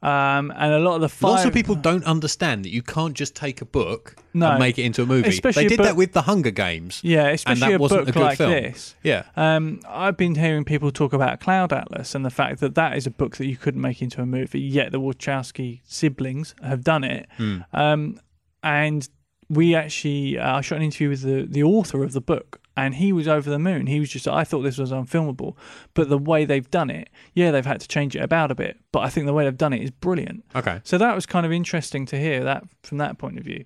[0.05, 3.15] Um, and a lot of the five, Lots of people don't understand that you can't
[3.15, 4.51] just take a book No.
[4.51, 5.29] and make it into a movie.
[5.31, 7.01] Especially they did book- that with The Hunger Games.
[7.03, 8.51] yeah, especially that a wasn't book a good like film.
[8.51, 8.95] this.
[9.03, 9.23] Yeah.
[9.35, 13.07] Um, I've been hearing people talk about Cloud Atlas and the fact that that is
[13.07, 17.03] a book that you couldn't make into a movie, yet the Wachowski siblings have done
[17.05, 17.27] it.
[17.39, 17.65] Mm.
[17.73, 18.21] Um,
[18.63, 19.09] and
[19.49, 22.97] we actually, uh, I shot an interview with the, the author of the book, and
[22.97, 23.87] he was over the moon.
[23.87, 25.57] He was just, I thought this was unfilmable,
[25.95, 28.79] but the way they've done it, yeah, they've had to change it about a bit,
[28.93, 30.45] but I think the way they've done it is brilliant.
[30.55, 30.81] Okay.
[30.85, 33.65] So that was kind of interesting to hear that from that point of view.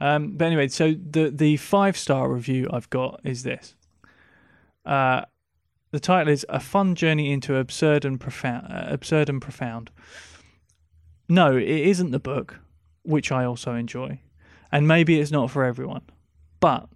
[0.00, 3.76] Um, but anyway, so the the five star review I've got is this.
[4.84, 5.22] Uh,
[5.92, 9.90] the title is "A Fun Journey into Absurd and Profound." Uh, absurd and profound.
[11.28, 12.58] No, it isn't the book,
[13.02, 14.20] which I also enjoy,
[14.72, 16.02] and maybe it's not for everyone.
[16.58, 16.88] But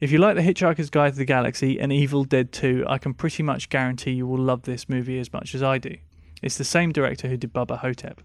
[0.00, 3.12] if you like The Hitchhiker's Guide to the Galaxy and Evil Dead 2, I can
[3.12, 5.96] pretty much guarantee you will love this movie as much as I do.
[6.42, 8.22] It's the same director who did Bubba Ho-Tep.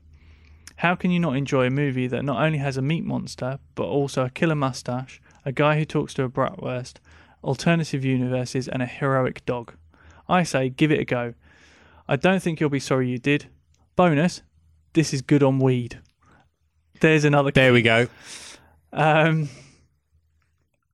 [0.77, 3.85] How can you not enjoy a movie that not only has a meat monster, but
[3.85, 6.95] also a killer mustache, a guy who talks to a bratwurst,
[7.43, 9.73] alternative universes, and a heroic dog?
[10.29, 11.33] I say, give it a go.
[12.07, 13.47] I don't think you'll be sorry you did.
[13.95, 14.41] Bonus,
[14.93, 15.99] this is good on weed.
[17.01, 17.51] There's another.
[17.51, 18.07] There we go.
[18.93, 19.49] Um,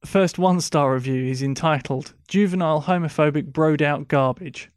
[0.05, 4.69] first one star review is entitled Juvenile Homophobic Broed Out Garbage.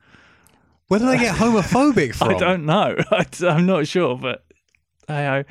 [0.89, 2.35] Where do they get homophobic from?
[2.35, 2.97] I don't know.
[3.11, 4.45] I, am not sure, but
[5.09, 5.45] hey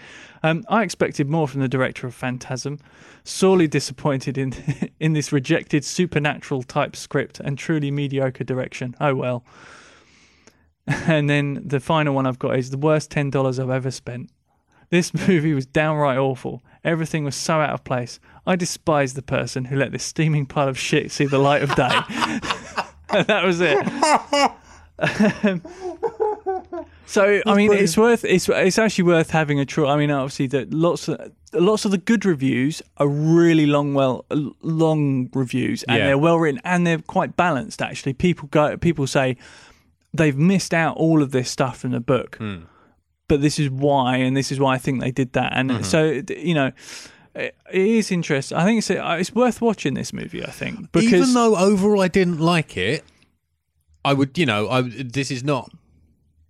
[0.44, 2.80] um, I expected more from the director of Phantasm.
[3.24, 4.54] Sorely disappointed in
[5.00, 8.96] in this rejected supernatural type script and truly mediocre direction.
[9.00, 9.46] Oh well.
[10.86, 14.30] And then the final one I've got is the worst ten dollars I've ever spent.
[14.90, 16.62] This movie was downright awful.
[16.84, 18.19] Everything was so out of place.
[18.46, 21.74] I despise the person who let this steaming pile of shit see the light of
[21.76, 21.89] day.
[23.10, 23.80] and that was it.
[25.00, 25.62] Um,
[27.06, 29.91] so I mean, it's worth it's it's actually worth having a try.
[29.91, 34.26] I mean, obviously that lots of lots of the good reviews are really long, well,
[34.62, 36.06] long reviews, and Yeah.
[36.08, 37.82] they're well written and they're quite balanced.
[37.82, 39.38] Actually, people go people say
[40.13, 42.62] they've missed out all of this stuff in the book, hmm.
[43.28, 45.54] But this is why, and this is why I think they did that.
[45.56, 45.84] And mm-hmm.
[45.84, 46.72] so you know.
[47.36, 48.56] It it is interesting.
[48.56, 50.44] I think it's uh, it's worth watching this movie.
[50.44, 53.04] I think because Even though overall I didn't like it,
[54.06, 55.72] I would, you know, I this is not.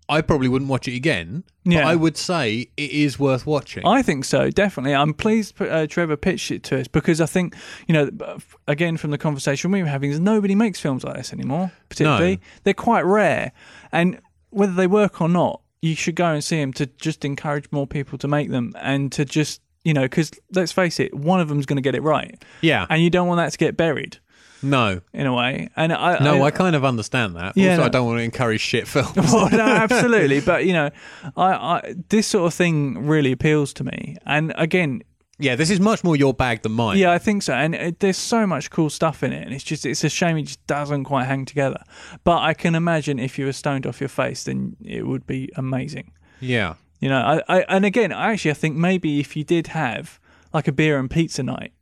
[0.10, 1.44] I probably wouldn't watch it again.
[1.64, 1.88] Yeah.
[1.88, 3.86] I would say it is worth watching.
[3.86, 4.94] I think so, definitely.
[4.94, 7.56] I'm pleased uh, Trevor pitched it to us because I think,
[7.88, 11.16] you know, uh, again, from the conversation we were having, is nobody makes films like
[11.16, 12.42] this anymore, particularly.
[12.64, 13.54] They're quite rare.
[13.92, 17.66] And whether they work or not, you should go and see them to just encourage
[17.70, 21.42] more people to make them and to just, you know, because let's face it, one
[21.42, 22.42] of them's going to get it right.
[22.62, 22.88] yeah.
[22.90, 24.18] And you don't want that to get buried
[24.62, 25.02] no.
[25.12, 25.70] in a way.
[25.76, 27.58] And I, No, I, kind of understand that.
[27.58, 27.86] Yeah, also, no.
[27.86, 29.14] I don't want to encourage shit films.
[29.18, 30.40] well, no, absolutely.
[30.40, 30.90] But you know,
[31.36, 34.16] I, I this sort of thing really appeals to me.
[34.26, 35.04] And again,
[35.44, 36.98] yeah, this is much more your bag than mine.
[36.98, 37.54] Yeah, I think so.
[37.54, 40.38] And it, there's so much cool stuff in it, and it's just it's a shame
[40.38, 41.84] it just doesn't quite hang together.
[42.24, 45.52] But I can imagine if you were stoned off your face, then it would be
[45.56, 46.14] amazing.
[46.40, 46.76] Yeah.
[47.00, 50.20] You know, I, I and again, I actually, I think maybe if you did have
[50.54, 51.74] like a beer and pizza night,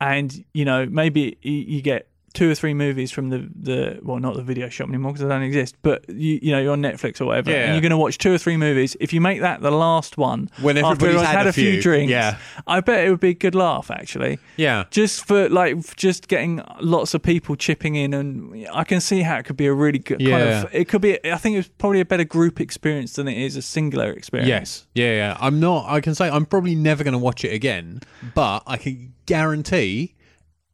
[0.00, 4.18] and you know, maybe you, you get two or three movies from the the well,
[4.18, 6.80] not the video shop anymore because they don't exist, but you you know, you're on
[6.82, 7.64] Netflix or whatever, Yeah.
[7.64, 8.96] and you're going to watch two or three movies.
[9.00, 11.82] If you make that the last one, When after everybody's everyone's had a few, few,
[11.82, 12.36] drinks, yeah.
[12.66, 14.84] I bet it would be a good laugh actually Yeah.
[14.90, 19.36] just for like just getting lots of people chipping in and i can see how
[19.36, 20.62] it could be a really good kind Yeah.
[20.62, 23.56] of it could be i think it's probably a better group experience than it is
[23.56, 24.86] a singular experience Yes.
[24.94, 25.36] Yeah, yeah.
[25.40, 28.00] I'm not, I can say I'm probably never going to watch it again,
[28.34, 30.14] but I can guarantee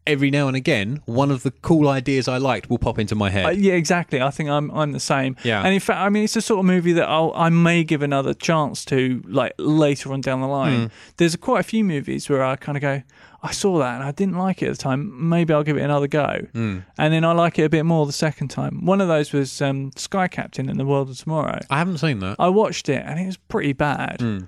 [0.08, 3.30] every now and again, one of the cool ideas I liked will pop into my
[3.30, 3.46] head.
[3.46, 5.62] Uh, yeah exactly i think i'm i'm the same Yeah.
[5.64, 8.02] and in fact i mean it's the sort of movie that i'll i may give
[8.02, 10.86] another chance to like later on down the line Hmm.
[11.18, 13.02] there's quite a few movies where i kind of go
[13.40, 15.28] I saw that and I didn't like it at the time.
[15.28, 16.40] Maybe I'll give it another go.
[16.52, 16.78] Hmm.
[16.98, 18.84] And then I like it a bit more the second time.
[18.84, 21.60] One of those was um, Sky Captain and the World of Tomorrow.
[21.70, 22.34] I haven't seen that.
[22.40, 24.16] I watched it and it was pretty bad.
[24.20, 24.38] Hmm.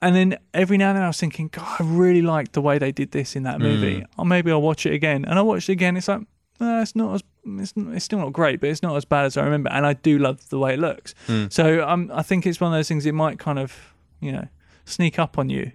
[0.00, 2.78] And then every now and then I was thinking, God, I really liked the way
[2.78, 4.00] they did this in that movie.
[4.00, 4.20] Hmm.
[4.20, 5.24] Or maybe I'll watch it again.
[5.24, 5.96] And I watched it again.
[5.96, 6.20] It's like,
[6.60, 9.36] uh, it's not as it's, it's still not great, but it's not as bad as
[9.36, 9.70] I remember.
[9.70, 11.14] And I do love the way it looks.
[11.26, 11.46] Hmm.
[11.50, 13.04] So um, I think it's one of those things.
[13.04, 13.76] It might kind of,
[14.20, 14.48] you know,
[14.86, 15.72] sneak up on you.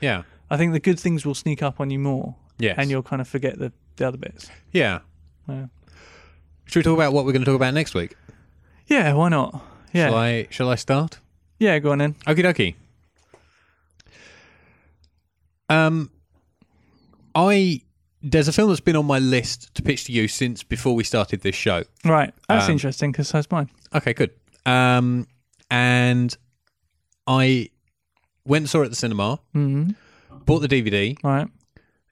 [0.00, 0.22] Yeah.
[0.50, 2.76] I think the good things will sneak up on you more, Yes.
[2.78, 4.50] and you'll kind of forget the, the other bits.
[4.72, 5.00] yeah.
[5.48, 5.66] Yeah.
[6.66, 8.16] Should we talk about what we're going to talk about next week?
[8.88, 9.62] Yeah, why not?
[9.92, 11.20] Yeah, Shall I, shall I start?
[11.58, 11.78] yeah.
[11.78, 12.14] Go on then.
[12.26, 12.74] Okie dokie.
[15.68, 16.10] Um,
[17.34, 17.82] I
[18.22, 21.04] there's a film that's been on my list to pitch to you since before we
[21.04, 21.84] started this show.
[22.04, 23.70] Right, that's Um, interesting because so's mine.
[23.94, 24.30] Okay, good.
[24.64, 25.28] Um,
[25.70, 26.36] and
[27.26, 27.70] I
[28.44, 29.38] went and saw it at the cinema.
[29.54, 29.90] Mm-hmm.
[30.44, 31.16] Bought the DVD.
[31.22, 31.46] Right,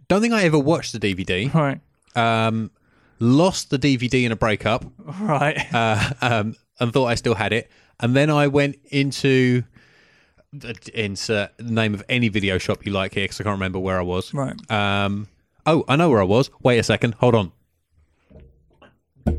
[0.09, 1.53] Don't think I ever watched the DVD.
[1.55, 1.81] right,
[2.15, 2.71] Um,
[3.19, 4.85] lost the DVD in a breakup.
[5.21, 5.57] right.
[5.75, 7.71] uh, um, and thought I still had it.
[8.01, 9.63] And then I went into
[10.95, 13.99] insert the name of any video shop you like here because I can't remember where
[13.99, 14.33] I was.
[14.35, 14.55] Right.
[14.71, 15.29] Um,
[15.67, 16.51] oh, I know where I was.
[16.63, 17.15] Wait a second.
[17.15, 17.53] Hold on.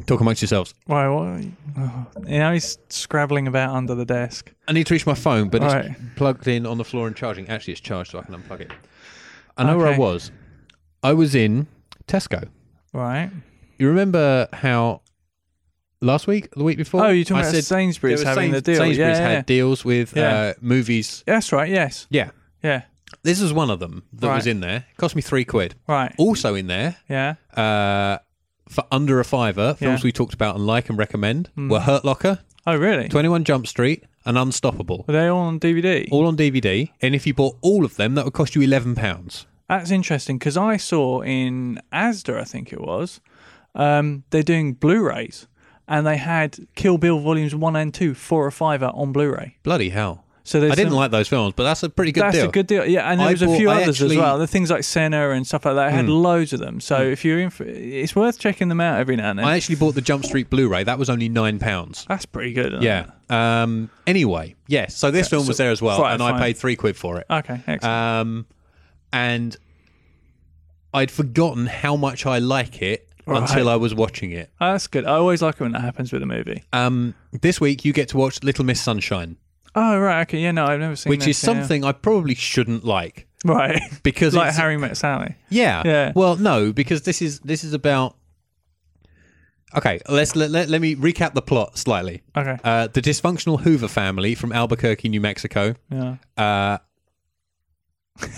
[0.07, 0.73] Talk amongst yourselves.
[0.85, 1.07] Why?
[1.07, 1.45] What?
[1.77, 4.51] Oh, you know, he's scrabbling about under the desk.
[4.67, 5.85] I need to reach my phone, but Right.
[5.85, 7.47] it's plugged in on the floor and charging.
[7.49, 8.71] Actually, it's charged, so I can unplug it.
[9.57, 10.31] I know where I was.
[11.03, 11.67] I was in
[12.07, 12.47] Tesco.
[12.93, 13.29] Right.
[13.77, 15.01] You remember how
[16.05, 17.05] last week, the week before?
[17.05, 18.79] Oh, you're talking I about said Sainsbury's there was having Sains- the deal.
[18.81, 20.33] Sainsbury's yeah, yeah, had deals with Yeah.
[20.35, 21.23] uh, movies.
[21.27, 21.33] yeah.
[21.35, 21.69] That's right.
[21.69, 22.07] Yes.
[22.09, 22.29] Yeah,
[22.63, 22.83] Yeah.
[23.23, 24.47] this was one of them that was Right.
[24.47, 24.85] in there.
[24.97, 25.75] Cost me three quid.
[25.87, 26.13] Right.
[26.17, 27.35] Also in there, Yeah.
[27.55, 28.19] uh,
[28.69, 30.05] for under a fiver, films Yeah.
[30.07, 33.07] we talked about and like and recommend were Hurt Locker, Oh, really?
[33.09, 35.05] 21 Jump Street, and Unstoppable.
[35.07, 36.07] Were they all on DVD?
[36.11, 38.95] All on DVD, and if you bought all of them, that would cost you eleven
[38.95, 39.45] pounds.
[39.69, 43.19] That's interesting because I saw in Asda, I think it was,
[43.75, 45.45] um, they're doing Blu-rays,
[45.87, 49.57] and they had Kill Bill volumes one and two for a fiver on Blu-ray.
[49.63, 50.23] Bloody hell!
[50.47, 52.27] So I didn't some- like those films, but that's a pretty good deal.
[52.27, 52.49] That's deal.
[52.49, 52.85] a good deal.
[52.85, 54.37] Yeah, and there I was a few I others actually- as well.
[54.37, 56.21] The things like Senna and stuff like that I had Mm.
[56.21, 56.79] loads of them.
[56.79, 59.45] So if you're in, for, it's worth checking them out every now and then.
[59.47, 60.83] I actually bought the Jump Street Blu-ray.
[60.83, 62.05] That was only nine pounds.
[62.07, 62.83] That's pretty good.
[62.83, 63.07] Yeah.
[63.27, 63.89] Um.
[64.05, 64.95] Anyway, yes.
[64.95, 67.25] So this film was there as well, right, and I paid three quid for it.
[67.27, 67.33] it?
[67.33, 67.83] Okay, excellent.
[67.83, 68.45] Um,
[69.11, 69.57] and
[70.93, 74.51] I'd forgotten how much I like it Until I was watching it.
[74.61, 75.05] Oh, that's good.
[75.05, 76.63] I always like it when that happens with a movie.
[76.73, 79.37] Um, this week you get to watch Little Miss Sunshine,
[79.77, 81.09] Oh right, okay, yeah, no, I've never seen.
[81.09, 81.53] which this, is yeah.
[81.53, 85.35] something I probably shouldn't like right, because like it's, Harry Met Sally.
[85.49, 85.81] Yeah.
[85.83, 86.11] Yeah.
[86.15, 88.15] Well, no, because this is this is about.
[89.75, 92.23] Okay, let's let, let, let me recap the plot slightly.
[92.37, 95.75] Okay, Uh, the dysfunctional Hoover family from Albuquerque, New Mexico.
[95.91, 96.77] yeah, Uh,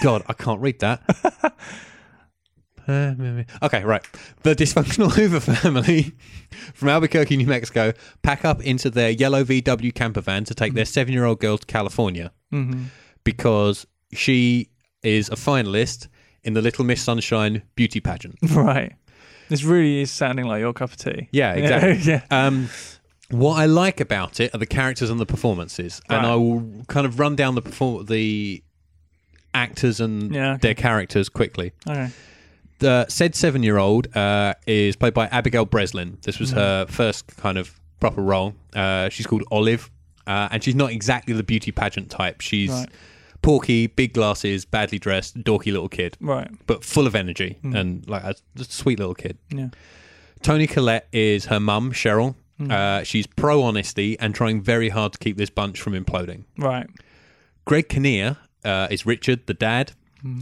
[0.02, 1.54] God, I can't read that.
[3.64, 4.06] okay, right.
[4.44, 6.14] The dysfunctional Hoover family
[6.74, 10.86] from Albuquerque, New Mexico, pack up into their yellow VW camper van to take their
[10.86, 12.86] seven-year-old girl to California hmm
[13.24, 14.70] because she
[15.04, 16.08] is a finalist
[16.44, 18.36] in the Little Miss Sunshine beauty pageant.
[18.52, 18.94] right.
[19.50, 21.28] This really is sounding like your cup of tea.
[21.34, 22.14] Yeah, exactly.
[22.14, 22.22] yeah.
[22.32, 22.70] Um,
[23.30, 27.06] what I like about it are the characters and the performances, and I will kind
[27.06, 28.64] of run down the perform- the
[29.54, 30.60] actors and Yeah, okay.
[30.62, 31.74] their characters quickly.
[31.90, 32.10] Okay.
[32.80, 36.18] The said seven-year-old uh, is played by Abigail Breslin.
[36.22, 38.54] This was her first kind of proper role.
[38.76, 39.90] Uh, she's called Olive,
[40.28, 42.42] uh, and she's not exactly the beauty pageant type.
[42.42, 42.90] She's Right.
[43.42, 46.50] porky, big glasses, badly dressed, dorky little kid, Right.
[46.68, 49.38] but full of energy and like a sweet little kid.
[49.50, 49.70] Yeah.
[50.44, 52.36] Toni Collette is her mum, Cheryl.
[52.70, 56.44] Uh, she's pro honesty and trying very hard to keep this bunch from imploding.
[56.58, 56.88] Right.
[57.66, 59.94] Greg Kinnear uh, is Richard, the dad.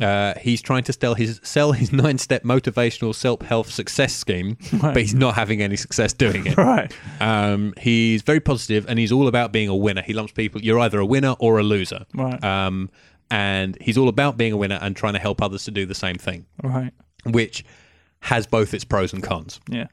[0.02, 4.58] Uh, he's trying to sell his sell his nine step motivational self help success scheme,
[4.82, 6.56] but he's not having any success doing it.
[6.66, 6.92] Right.
[7.20, 10.02] Um, he's very positive and he's all about being a winner.
[10.02, 10.62] He lumps people.
[10.62, 12.06] You're either a winner or a loser.
[12.14, 12.42] Right.
[12.44, 12.90] Um,
[13.30, 15.96] and he's all about being a winner and trying to help others to do the
[15.96, 16.94] same thing, Right.
[17.26, 17.66] which
[18.22, 19.60] has both its pros and cons.
[19.70, 19.88] Yeah.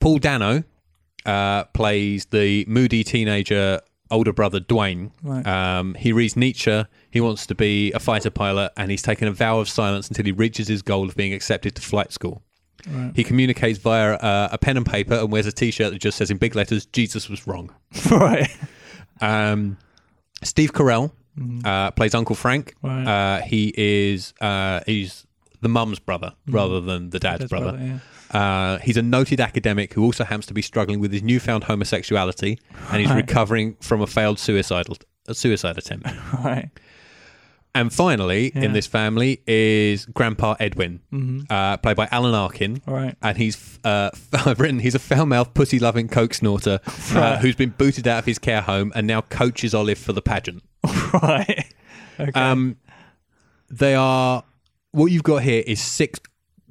[0.00, 0.64] Paul Dano
[1.24, 5.10] uh, plays the moody teenager older brother Dwayne.
[5.22, 5.46] Right.
[5.46, 6.84] Um, he reads Nietzsche.
[7.12, 10.24] He wants to be a fighter pilot, and he's taken a vow of silence until
[10.24, 12.42] he reaches his goal of being accepted to flight school.
[12.88, 13.12] Right.
[13.14, 16.30] He communicates via uh, a pen and paper and wears a T-shirt that just says
[16.30, 17.72] in big letters, "Jesus was wrong."
[18.10, 18.48] right.
[19.20, 19.76] Um,
[20.42, 21.12] Steve Carell
[21.64, 22.74] uh, plays Uncle Frank.
[22.82, 23.06] Right.
[23.06, 25.26] Uh, he is uh, he's
[25.60, 27.72] the mum's brother rather than the dad's, Dad's brother.
[27.72, 28.00] brother,
[28.32, 32.58] Uh, he's a noted academic who also happens to be struggling with his newfound homosexuality,
[32.90, 33.16] and he's Right.
[33.18, 34.96] recovering from a failed suicidal
[35.28, 36.08] a suicide attempt.
[36.42, 36.70] Right.
[37.74, 41.00] And finally, in this family is Grandpa Edwin,
[41.48, 42.82] uh, played by Alan Arkin.
[42.86, 43.16] Right.
[43.22, 46.80] And he's, uh, I've written, he's a foul mouthed, pussy loving coke snorter
[47.14, 50.22] uh, who's been booted out of his care home and now coaches Olive for the
[50.22, 50.62] pageant.
[51.12, 51.72] Right.
[52.18, 52.40] Okay.
[52.40, 52.76] Um,
[53.70, 54.44] they are,
[54.92, 56.20] what you've got here is six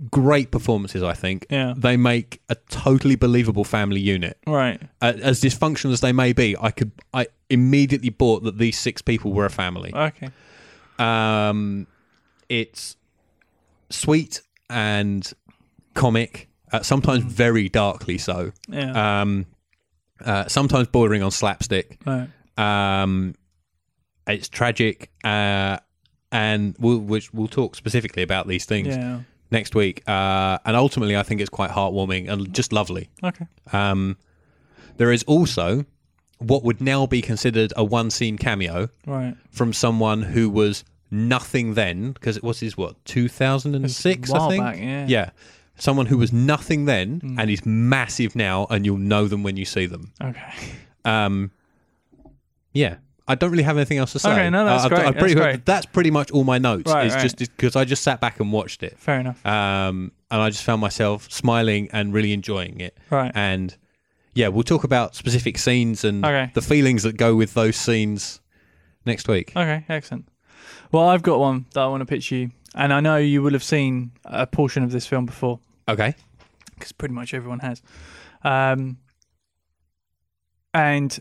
[0.10, 1.46] great performances, I think.
[1.50, 1.74] Yeah.
[1.78, 4.38] They make a totally believable family unit.
[4.48, 4.82] right.
[5.02, 9.02] Uh, as dysfunctional as they may be, I could, I immediately bought that these six
[9.02, 9.92] people were a family.
[9.94, 10.30] Okay.
[11.02, 11.88] Um,
[12.50, 12.96] it's
[13.90, 15.30] sweet and
[15.94, 18.52] comic, uh, sometimes very darkly so.
[18.68, 19.22] Yeah.
[19.22, 19.46] Um,
[20.24, 21.98] uh, sometimes bordering on slapstick.
[22.06, 22.30] right.
[22.58, 23.36] Um,
[24.28, 25.78] it's tragic, uh,
[26.32, 29.22] and we'll which we'll talk specifically about these things Yeah.
[29.50, 30.04] next week.
[30.08, 33.10] Uh, and ultimately, I think it's quite heartwarming and just lovely.
[33.24, 33.48] Okay.
[33.74, 34.18] Um,
[34.98, 35.86] there is also
[36.38, 39.36] what would now be considered a one scene cameo Right.
[39.50, 44.30] from someone who was nothing then, because it was his what two thousand and six,
[44.30, 44.64] It's a I while think.
[44.64, 45.06] back, yeah.
[45.08, 45.30] yeah,
[45.78, 49.66] someone who was nothing then and is massive now, and you'll know them when you
[49.66, 50.12] see them.
[50.22, 50.54] Okay.
[51.06, 51.52] Um,
[52.74, 52.98] yeah,
[53.28, 54.32] I don't really have anything else to say.
[54.32, 55.66] Okay, no, that's I- I- great, I pretty, that's great.
[55.66, 56.92] that's pretty much all my notes.
[56.92, 57.22] Right, it's right.
[57.22, 59.46] just because I just sat back and watched it, Fair enough.
[59.46, 62.98] um, and I just found myself smiling and really enjoying it.
[63.10, 63.32] Right.
[63.36, 63.76] And
[64.34, 66.52] yeah, we'll talk about specific scenes and Okay.
[66.54, 68.40] the feelings that go with those scenes
[69.06, 69.52] next week.
[69.56, 70.28] Okay, excellent.
[70.92, 73.54] Well, I've got one that I want to pitch you, and I know you will
[73.54, 76.16] have seen a portion of this film before Okay.
[76.76, 77.82] because pretty much everyone has.
[78.44, 78.98] Um,
[80.74, 81.18] and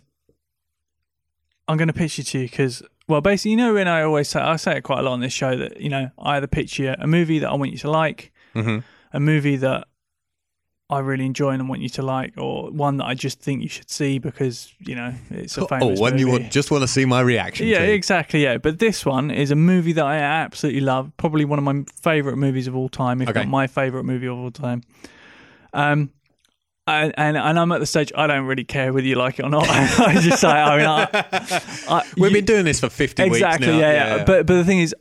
[1.69, 4.29] I'm going to pitch it to you because, well, basically, you know, when I always
[4.29, 6.47] say, I say it quite a lot on this show that you know, I either
[6.47, 8.79] pitch you a movie that I want you to like, hmm
[9.13, 9.89] a movie that
[10.91, 13.63] I really enjoy and I want you to like, or one that I just think
[13.63, 16.83] you should see because you know it's a Oh, famous one you want, just want
[16.83, 17.93] to see my reaction Yeah, to.
[17.93, 18.43] exactly.
[18.43, 21.13] Yeah, but this one is a movie that I absolutely love.
[21.17, 23.39] Probably one of my favorite movies of all time, if Okay.
[23.41, 24.83] not my favorite movie of all time.
[25.73, 26.11] Um,
[26.87, 29.45] and, and and I'm at the stage I don't really care whether you like it
[29.45, 29.69] or not.
[29.71, 31.09] I just say, I mean, I,
[31.89, 33.69] I, We've you- been doing this for 50 exactly.
[33.69, 33.89] weeks now.
[33.89, 34.95] yeah, yeah, But but the thing is.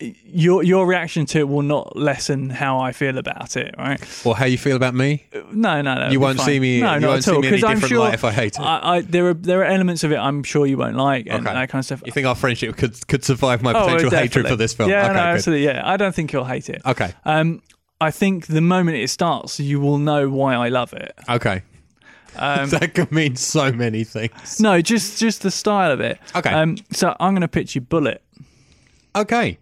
[0.00, 4.00] Your your reaction to it will not lessen how I feel about it, right?
[4.24, 5.24] or how you feel about me?
[5.50, 6.08] No, no, no.
[6.10, 6.46] You won't fine.
[6.46, 6.80] see me.
[6.80, 7.40] No, you not won't at all.
[7.40, 8.60] me in a 'cause I'm sure if I hate it.
[8.60, 11.44] I, I, there are there are elements of it I'm sure you won't like and
[11.44, 11.52] Okay.
[11.52, 12.02] that kind of stuff.
[12.06, 14.88] you think our friendship could could survive my Oh, potential hatred for this film?
[14.88, 15.64] Yeah, okay, no, absolutely.
[15.64, 16.80] Yeah, I don't think you'll hate it.
[16.86, 17.60] Okay, Um,
[18.00, 21.12] I think the moment it starts, you will know why I love it.
[21.28, 21.62] okay.
[22.36, 24.60] Um, that could mean so many things.
[24.60, 26.20] no, just just the style of it.
[26.36, 26.50] Okay.
[26.52, 28.22] Um, so I'm going to pitch you Bullitt
[29.16, 29.58] Okay,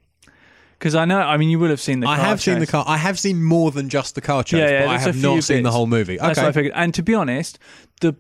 [0.79, 1.19] because I know.
[1.19, 2.09] I mean, you will have seen the.
[2.09, 2.85] I have seen the car.
[2.87, 5.43] I have seen more than just the car chase, Yeah, yeah, but I have not
[5.45, 6.17] seen the whole movie.
[6.19, 6.75] That's what I Okay, figured.
[6.77, 7.59] And to be honest,
[8.01, 8.15] the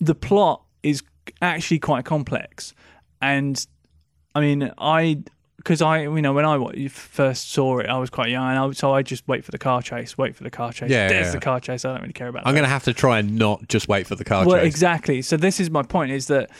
[0.00, 1.02] the plot is
[1.42, 2.74] actually quite complex.
[3.20, 3.64] And
[4.34, 5.22] I mean, I
[5.56, 8.70] because I you know when I first saw it, I was quite young, and I,
[8.72, 10.90] so I just wait for the car chase, wait for the car chase.
[10.90, 11.32] Yeah, There's yeah.
[11.32, 11.84] the car chase.
[11.84, 12.44] I don't really care about.
[12.44, 12.48] That.
[12.48, 14.48] I'm going to have to try and not just wait for the car chase.
[14.48, 14.66] well, chase.
[14.72, 15.22] exactly.
[15.22, 16.50] So this is my point: is that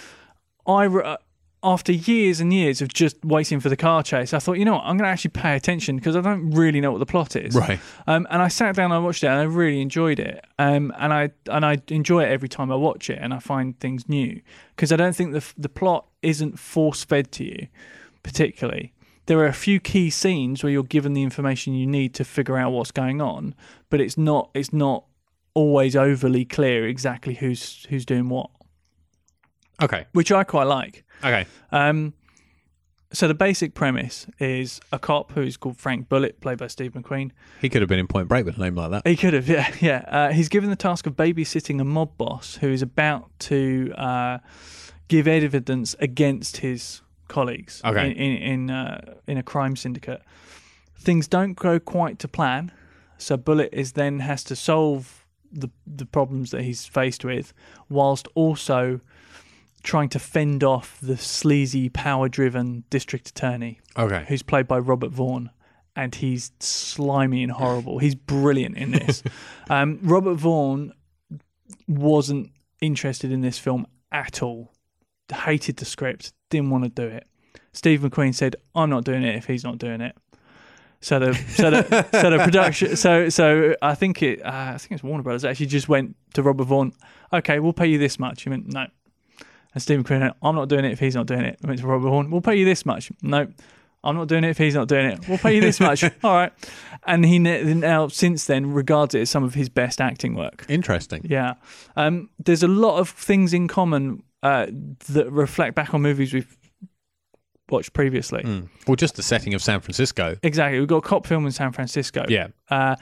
[0.66, 1.16] I.
[1.62, 4.74] After years and years of just waiting for the car chase, I thought, you know
[4.76, 7.36] what, I'm going to actually pay attention because I don't really know what the plot
[7.36, 7.54] is.
[7.54, 7.78] Right.
[8.06, 10.42] Um, and I sat down, and I watched it, and I really enjoyed it.
[10.58, 13.78] Um, and I and I enjoy it every time I watch it, and I find
[13.78, 14.40] things new
[14.74, 17.66] because I don't think the the plot isn't force fed to you,
[18.22, 18.94] particularly.
[19.26, 22.56] There are a few key scenes where you're given the information you need to figure
[22.56, 23.54] out what's going on,
[23.90, 25.04] but it's not it's not
[25.52, 28.48] always overly clear exactly who's who's doing what,
[29.82, 30.06] Okay.
[30.12, 31.04] which I quite like.
[31.22, 31.46] Okay.
[31.72, 32.14] Um,
[33.12, 37.32] so the basic premise is a cop who's called Frank Bullitt, played by Steve McQueen.
[37.60, 39.06] He could have been in Point Break with a name like that.
[39.06, 40.04] He could have, yeah, yeah.
[40.06, 44.38] Uh, he's given the task of babysitting a mob boss who is about to uh,
[45.08, 48.10] give evidence against his colleagues Okay.
[48.10, 50.22] in in in, uh, in a crime syndicate.
[50.96, 52.70] Things don't go quite to plan,
[53.18, 57.52] so Bullitt is then has to solve the the problems that he's faced with,
[57.88, 59.00] whilst also
[59.82, 64.24] trying to fend off the sleazy, power-driven district attorney Okay.
[64.28, 65.50] who's played by Robert Vaughn,
[65.96, 67.98] and he's slimy and horrible.
[67.98, 69.22] He's brilliant in this.
[69.70, 70.92] um, Robert Vaughn
[71.88, 72.50] wasn't
[72.80, 74.72] interested in this film at all.
[75.32, 77.26] Hated the script, didn't want to do it.
[77.72, 80.16] Steve McQueen said, "I'm not doing it if he's not doing it."
[81.00, 84.92] So the so the so the production so so I think it uh, I think
[84.92, 86.92] it's Warner Brothers actually just went to Robert Vaughn.
[87.32, 88.42] Okay, we'll pay you this much.
[88.42, 88.86] He went no.
[89.74, 91.58] And McQueen, went, I'm not doing it if he's not doing it.
[91.62, 92.30] I went to Robert Vaughn.
[92.30, 93.12] We'll pay you this much.
[93.22, 93.46] No,
[94.02, 95.28] I'm not doing it if he's not doing it.
[95.28, 96.02] We'll pay you this much.
[96.24, 96.52] All right.
[97.06, 100.64] And he now since then regards it as some of his best acting work.
[100.68, 101.22] Interesting.
[101.24, 101.54] Yeah.
[101.96, 104.66] Um, there's a lot of things in common uh,
[105.10, 106.56] that reflect back on movies we've
[107.68, 108.42] watched previously.
[108.42, 108.68] Mm.
[108.86, 110.36] Well, just the setting of San Francisco.
[110.42, 110.78] Exactly.
[110.78, 112.24] We've got a cop film in San Francisco.
[112.28, 112.48] Yeah.
[112.68, 112.96] Uh,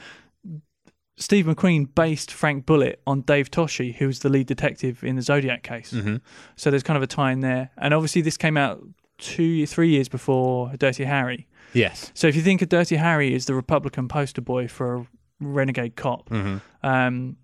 [1.19, 5.21] Steve McQueen based Frank Bullitt on Dave Toschi, who was the lead detective in the
[5.21, 5.91] Zodiac case.
[5.91, 6.15] hmm
[6.55, 7.69] So there's kind of a tie in there.
[7.77, 8.81] And obviously, this came out
[9.17, 11.45] two, three years before Dirty Harry.
[11.73, 12.11] Yes.
[12.15, 15.07] So if you think of Dirty Harry as the Republican poster boy for a
[15.41, 17.35] renegade cop, hmm um,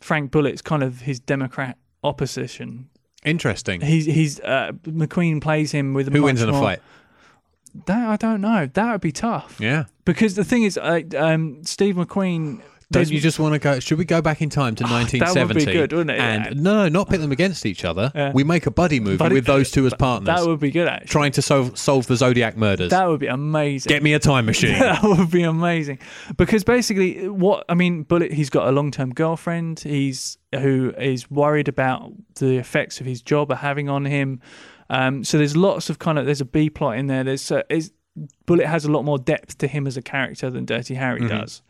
[0.00, 2.88] Frank Bullitt's kind of his Democrat opposition.
[3.24, 3.80] Interesting.
[3.82, 6.80] He's he's uh, McQueen plays him with a Who wins in a fight?
[7.86, 8.66] That I don't know.
[8.72, 9.84] That would be tough Yeah.
[10.04, 12.62] because the thing is, uh, um, Steve McQueen.
[12.92, 13.80] Don't you just want to go?
[13.80, 14.88] Should we go back in time to Oh,
[15.34, 16.20] that would be good, wouldn't it?
[16.20, 16.50] And Yeah.
[16.54, 18.12] no, no, not pit them against each other.
[18.14, 18.32] Yeah.
[18.32, 20.88] We make a buddy movie Buddy- with those two as partners, That would be good,
[20.88, 21.08] actually.
[21.08, 22.90] trying to solve solve the Zodiac murders.
[22.90, 23.88] That would be amazing.
[23.90, 24.78] Get me a time machine.
[24.78, 25.98] that would be amazing
[26.36, 31.68] because basically what i mean Bullitt he's got a long-term girlfriend he's who is worried
[31.68, 34.40] about the effects of his job are having on him
[34.90, 37.62] um, so there's lots of kind of there's a b plot in there there's uh,
[38.46, 41.28] Bullitt has a lot more depth to him as a character than dirty harry Mhm.
[41.30, 41.62] does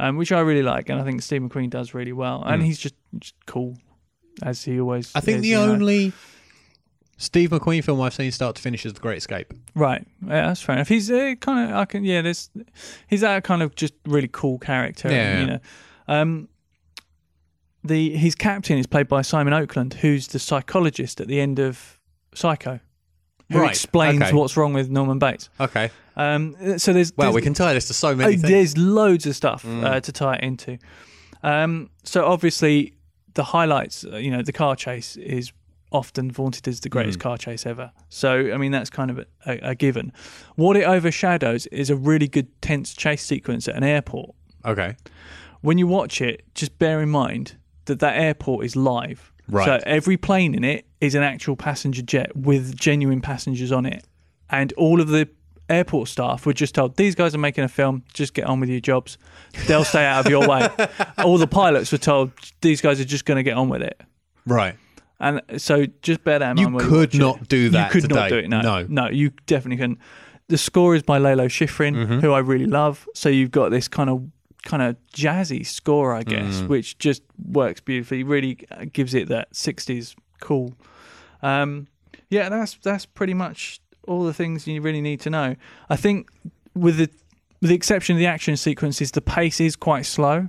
[0.00, 2.64] um, which i really like and i think steve mcqueen does really well and Mm.
[2.66, 3.76] he's just, just cool
[4.42, 5.72] as he always I think is, the you know.
[5.72, 6.12] only
[7.18, 9.52] Steve McQueen film I've seen start to finish is The Great Escape.
[9.74, 10.88] Right, yeah, that's fair enough.
[10.88, 12.48] He's uh, kind of, I can, yeah, there's,
[13.08, 15.10] he's that kind of just really cool character.
[15.10, 15.46] Yeah, you yeah.
[15.52, 15.60] know,
[16.08, 16.48] um,
[17.84, 22.00] the his captain is played by Simon Oakland, who's the psychologist at the end of
[22.34, 22.80] Psycho,
[23.52, 24.32] who Right, explains okay.
[24.34, 25.50] what's wrong with Norman Bates.
[25.60, 25.90] Okay.
[26.20, 28.42] Um, so there's, Well, there's we can tie this to so many things.
[28.42, 29.84] there's loads of stuff Mm.
[29.84, 30.78] uh, to tie it into.
[31.42, 32.94] Um, so obviously,
[33.34, 35.52] the highlights, uh, you know, the car chase is
[35.92, 37.22] often vaunted as the greatest Mm.
[37.22, 37.90] car chase ever.
[38.08, 40.12] So I mean, that's kind of a, a, a given.
[40.56, 44.34] What it overshadows is a really good tense chase sequence at an airport.
[44.64, 44.96] Okay.
[45.62, 47.56] When you watch it, just bear in mind
[47.86, 49.32] that that airport is live.
[49.48, 49.64] Right.
[49.66, 54.04] So every plane in it is an actual passenger jet with genuine passengers on it,
[54.48, 55.28] and all of the
[55.70, 58.02] airport staff were just told these guys are making a film.
[58.12, 59.16] Just get on with your jobs.
[59.66, 60.68] They'll stay out of your way.
[61.18, 64.00] All the pilots were told these guys are just going to get on with it.
[64.46, 64.76] Right.
[65.20, 66.76] And so just bear that in You mind.
[66.76, 67.18] when could watch it.
[67.18, 68.48] not do that You could not do it.
[68.48, 68.86] No, No.
[68.88, 69.98] no, you definitely couldn't.
[70.48, 72.18] The score is by Lalo Schifrin, Mm-hmm.
[72.20, 73.06] who I really love.
[73.14, 74.26] So you've got this kind of
[74.62, 76.68] kind of jazzy score, I guess, Mm.
[76.68, 78.22] which just works beautifully.
[78.24, 80.74] Really uh, gives it that '60s cool.
[81.42, 81.86] Um,
[82.30, 85.56] yeah, that's that's pretty much all the things you really need to know.
[85.88, 86.28] I think
[86.74, 87.10] with the
[87.60, 90.48] with the exception of the action sequences, the pace is quite slow.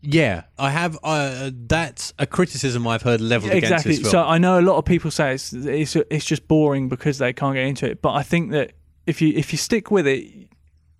[0.00, 0.98] Yeah, I have.
[1.04, 3.92] Uh, that's a criticism I've heard leveled against exactly.
[3.92, 4.10] this film.
[4.10, 7.32] So I know a lot of people say it's, it's it's just boring because they
[7.32, 8.02] can't get into it.
[8.02, 8.72] But I think that
[9.06, 10.48] if you if you stick with it,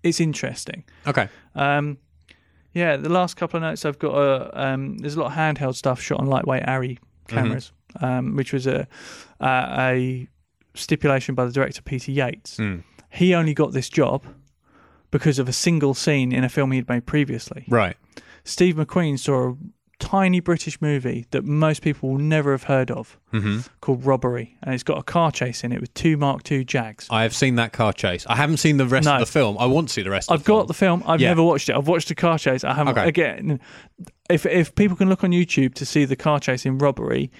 [0.03, 0.85] it's interesting.
[1.05, 1.27] okay.
[1.53, 1.97] Um,
[2.73, 4.15] yeah, the last couple of notes I've got.
[4.15, 6.97] Uh, um, there's a lot of handheld stuff shot on lightweight Arri
[7.27, 8.87] cameras, um, which was a
[9.41, 10.27] uh, a
[10.75, 12.57] stipulation by the director Peter Yates.
[12.57, 12.83] Mm.
[13.09, 14.23] He only got this job
[15.11, 17.65] because of a single scene in a film he'd made previously.
[17.67, 17.95] Right.
[18.43, 19.55] Steve McQueen saw a
[19.99, 24.73] tiny British movie that most people will never have heard of hmm called Robbery, and
[24.73, 27.07] it's got a car chase in it with two Mark II Jags.
[27.09, 28.25] I have seen that car chase.
[28.27, 29.13] I haven't seen the rest No.
[29.13, 29.57] of the film.
[29.59, 30.29] I want to see the rest.
[30.31, 31.03] I've of the got the film.
[31.05, 31.29] I've Yeah.
[31.29, 31.75] never watched it.
[31.75, 32.63] I've watched the car chase.
[32.63, 32.97] I haven't.
[32.97, 33.07] Okay.
[33.07, 33.59] Again,
[34.29, 37.31] if if people can look on YouTube to see the car chase in Robbery,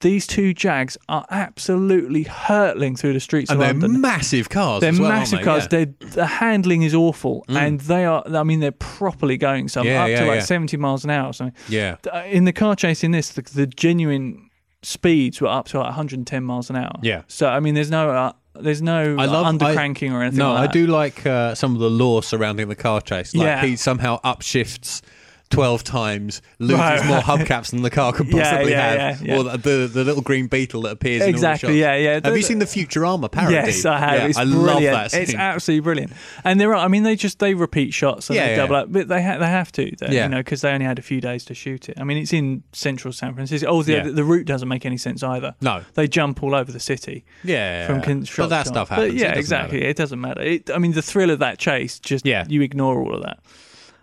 [0.00, 4.00] these two Jags are absolutely hurtling through the streets and of they're London.
[4.00, 4.80] massive cars.
[4.80, 5.44] They're as well, massive they?
[5.44, 5.66] cars.
[5.72, 5.84] Yeah.
[5.84, 5.98] Mm.
[6.00, 8.22] They're, the handling is awful, and they are.
[8.32, 11.28] I mean, they're properly going some Yeah, up yeah, to like seventy miles an hour
[11.28, 11.56] or something.
[11.68, 11.96] yeah.
[12.12, 14.48] Uh, In the car chase in this, the, the genuine
[14.82, 16.92] speeds were up to like 110 miles an hour.
[17.02, 17.22] Yeah.
[17.26, 20.38] So I mean, there's no uh, there's no I love- under I- or anything.
[20.38, 23.34] No, like I do like uh, some of the lore surrounding the car chase.
[23.34, 23.64] Like Yeah.
[23.66, 25.02] he somehow upshifts.
[25.50, 29.38] 12 times loses Right, more hubcaps than the car could possibly yeah, have yeah, yeah.
[29.40, 31.80] or the, the little green beetle that appears in Exactly, all the shots.
[31.80, 32.12] yeah, yeah.
[32.14, 34.12] have The- you seen the Futurama parody Yes, I have.
[34.14, 34.66] Yeah, it's I brilliant.
[34.66, 35.22] love that scene.
[35.22, 36.12] It's absolutely brilliant.
[36.44, 38.56] And there are, I mean, they just they repeat shots and Yeah, they yeah.
[38.56, 40.24] double up, but they ha- they have to, Yeah.
[40.24, 41.98] you know, because they only had a few days to shoot it.
[41.98, 43.66] I mean, it's in central San Francisco.
[43.68, 44.02] Oh, the, Yeah.
[44.04, 45.54] the, the route doesn't make any sense either.
[45.60, 48.50] no They jump all over the city yeah from but construction.
[48.50, 49.78] that stuff happens But yeah, doesn't exactly.
[49.78, 49.88] matter.
[49.90, 50.42] It doesn't matter.
[50.42, 52.44] It, I mean, the thrill of that chase just Yeah.
[52.48, 53.38] you ignore all of that.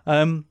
[0.08, 0.46] Um,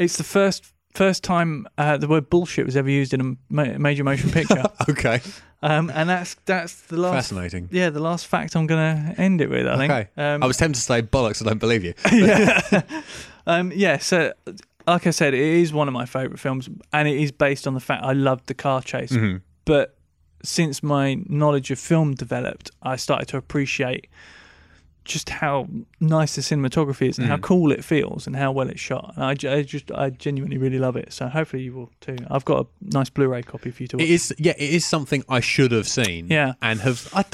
[0.00, 3.78] it's the first first time uh, the word bullshit was ever used in a ma-
[3.78, 5.20] major motion picture, okay
[5.62, 7.14] um, and that's that's the last.
[7.14, 9.66] fascinating Yeah, the last fact I'm going to end it with.
[9.68, 9.92] I think.
[9.92, 12.82] okay Um, I was tempted to say bollocks I don't believe you yeah.
[13.46, 13.98] um, yeah.
[13.98, 14.32] So,
[14.86, 17.74] like I said, it is one of my favourite films, and it is based on
[17.74, 19.12] the fact I loved the car chase.
[19.12, 19.42] Mhm.
[19.66, 19.96] But
[20.42, 24.08] since my knowledge of film developed, I started to appreciate
[25.10, 25.68] just how
[26.00, 27.42] nice the cinematography is and how Mhm.
[27.42, 29.12] cool it feels and how well it's shot.
[29.16, 31.12] And I, I just, I genuinely really love it.
[31.12, 32.16] So hopefully you will too.
[32.30, 34.04] I've got a nice Blu-ray copy for you to watch.
[34.04, 36.28] It is, yeah, it is something I should have seen.
[36.28, 36.52] Yeah.
[36.62, 37.24] and have I.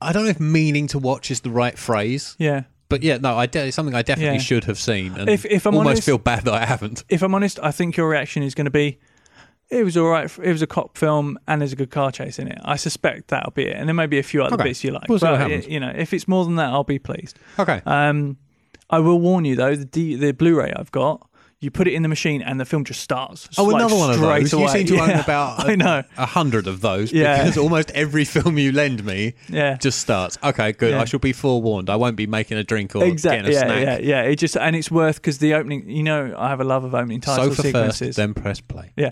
[0.00, 2.64] I don't know if meaning to watch is the right phrase, yeah.
[2.88, 4.42] but yeah, no, I de- it's something I definitely Yeah.
[4.42, 5.14] should have seen.
[5.16, 7.04] And If- if I'm almost honest- feel bad that I haven't.
[7.08, 8.98] if I'm honest, I think your reaction is going to be,
[9.72, 10.30] it was all right.
[10.42, 12.58] It was a cop film, and there's a good car chase in it.
[12.64, 14.64] I suspect that'll be it, and there may be a few other Okay.
[14.64, 15.08] bits you like.
[15.08, 15.66] We'll but happens.
[15.66, 17.38] you know, if it's more than that, I'll be pleased.
[17.58, 18.36] Okay, Um,
[18.90, 21.26] I will warn you though, the D- the Blu-ray I've got,
[21.62, 23.48] you put it in the machine, and the film just starts.
[23.56, 24.52] oh, like, another one of those.
[24.52, 24.68] You away.
[24.68, 26.02] seem to own about I know.
[26.18, 27.38] a, a hundred of those Yeah.
[27.38, 29.76] because almost every film you lend me Yeah.
[29.76, 30.36] just starts.
[30.42, 30.90] Okay, good.
[30.90, 31.00] Yeah.
[31.00, 31.88] I shall be forewarned.
[31.88, 33.52] I won't be making a drink or Exactly.
[33.52, 34.00] getting a Yeah, snack.
[34.02, 34.28] yeah, yeah.
[34.30, 35.88] It just and it's worth because the opening.
[35.88, 38.08] You know, I have a love of opening title Sofa sequences.
[38.08, 38.90] first, then press play.
[38.96, 39.10] yeah,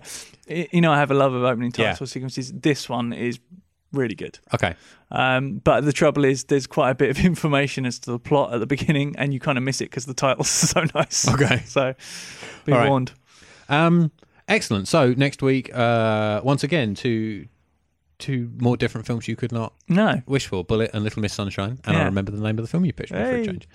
[0.49, 1.93] you know, I have a love of opening Yeah.
[1.93, 2.53] title sequences.
[2.53, 3.39] This one is
[3.93, 4.39] really good.
[4.55, 4.75] Okay,
[5.11, 8.53] Um, but the trouble is, there's quite a bit of information as to the plot
[8.55, 11.29] at the beginning, and you kind of miss it because the title's so nice.
[11.29, 11.63] Okay.
[11.67, 11.95] So
[12.65, 12.89] be right.
[12.89, 13.13] warned.
[13.69, 14.13] um,
[14.49, 14.89] excellent.
[14.89, 17.47] So next week, uh, once again, two
[18.19, 20.21] two more different films you could not No.
[20.27, 21.79] wish for: Bullitt and Little Miss Sunshine.
[21.85, 23.67] And I remember the name of the film you pitched me for a change.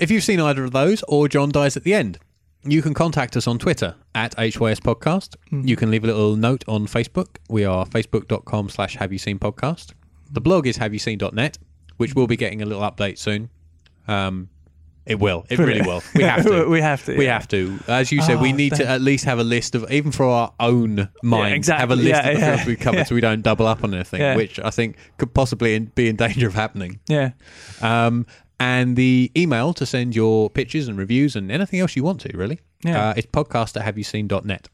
[0.00, 2.18] If you've seen either of those, or John dies at the end,
[2.64, 5.36] you can contact us on Twitter at HYS Podcast.
[5.50, 7.36] You can leave a little note on Facebook.
[7.48, 9.92] We are facebook.com slash have you seen podcast.
[10.30, 11.58] The blog is have you seen.net,
[11.96, 13.50] which will be getting a little update soon.
[14.06, 14.48] Um,
[15.06, 15.46] it will.
[15.48, 16.02] It really will.
[16.14, 16.68] We have to.
[16.68, 17.16] we have to.
[17.16, 17.32] We yeah.
[17.32, 17.78] have to.
[17.88, 20.26] As you said, we Oh, need to at least have a list of, even for
[20.26, 21.80] our own mind, exactly.
[21.80, 23.04] have a list Yeah, of the yeah, films we've covered yeah.
[23.04, 24.36] so we don't double up on anything, Yeah.
[24.36, 27.00] which I think could possibly be in danger of happening.
[27.08, 27.30] Yeah.
[27.80, 28.26] Um,
[28.60, 32.36] and the email to send your pictures and reviews and anything else you want to,
[32.36, 33.10] really, Yeah.
[33.10, 34.68] uh, it's podcast at haveyouseen.net.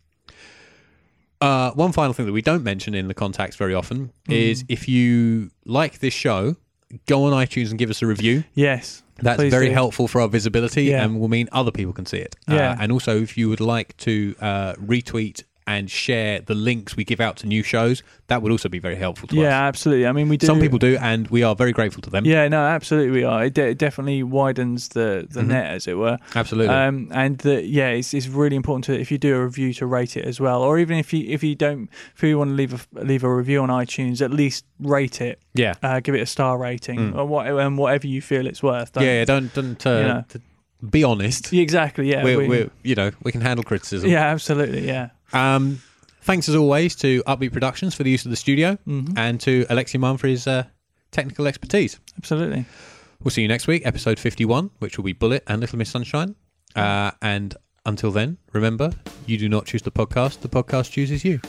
[1.41, 4.32] Uh, one final thing that we don't mention in the contacts very often Hmm.
[4.32, 6.57] is if you like this show,
[7.07, 8.45] go on iTunes and give us a review.
[8.55, 9.03] Yes.
[9.20, 9.72] That's very do.
[9.74, 11.05] helpful for our visibility Yeah.
[11.05, 12.35] and will mean other people can see it.
[12.49, 12.70] Yeah.
[12.72, 17.04] Uh, and also, if you would like to uh, retweet and share the links we
[17.04, 19.46] give out to new shows, that would also be very helpful to Yeah, us.
[19.50, 20.06] Yeah, absolutely.
[20.06, 20.46] I mean, we do.
[20.46, 22.26] Some people do, and we are very grateful to them.
[22.26, 23.46] Yeah, no, absolutely, we are.
[23.46, 25.46] It, de- it definitely widens the the Mhm.
[25.46, 26.18] net, as it were.
[26.34, 26.74] Absolutely.
[26.74, 29.86] Um, and the, yeah, it's, it's really important to if you do a review to
[29.86, 32.54] rate it as well, or even if you if you don't if you want to
[32.54, 35.74] leave a leave a review on iTunes, at least rate it, yeah.
[35.82, 37.16] uh, give it a star rating, Mm.
[37.16, 38.92] or what, and whatever you feel it's worth.
[38.92, 40.24] Don't- yeah, don't don't uh, You know.
[40.90, 41.52] be honest.
[41.54, 42.10] Exactly.
[42.10, 44.10] Yeah, we're, we- we're you know we can handle criticism.
[44.10, 44.86] yeah, absolutely.
[44.86, 45.08] Yeah.
[45.35, 45.82] Um,
[46.22, 49.64] thanks as always to Upbeat Productions for the use of the studio, hmm and to
[49.66, 50.64] Alexi Mann for his uh,
[51.11, 51.99] technical expertise.
[52.16, 52.64] Absolutely.
[53.22, 56.35] We'll see you next week, episode fifty-one, which will be Bullitt and Little Miss Sunshine.
[56.76, 57.55] Uh, and
[57.87, 58.91] until then, remember,
[59.26, 61.41] you do not choose the podcast; the podcast chooses you.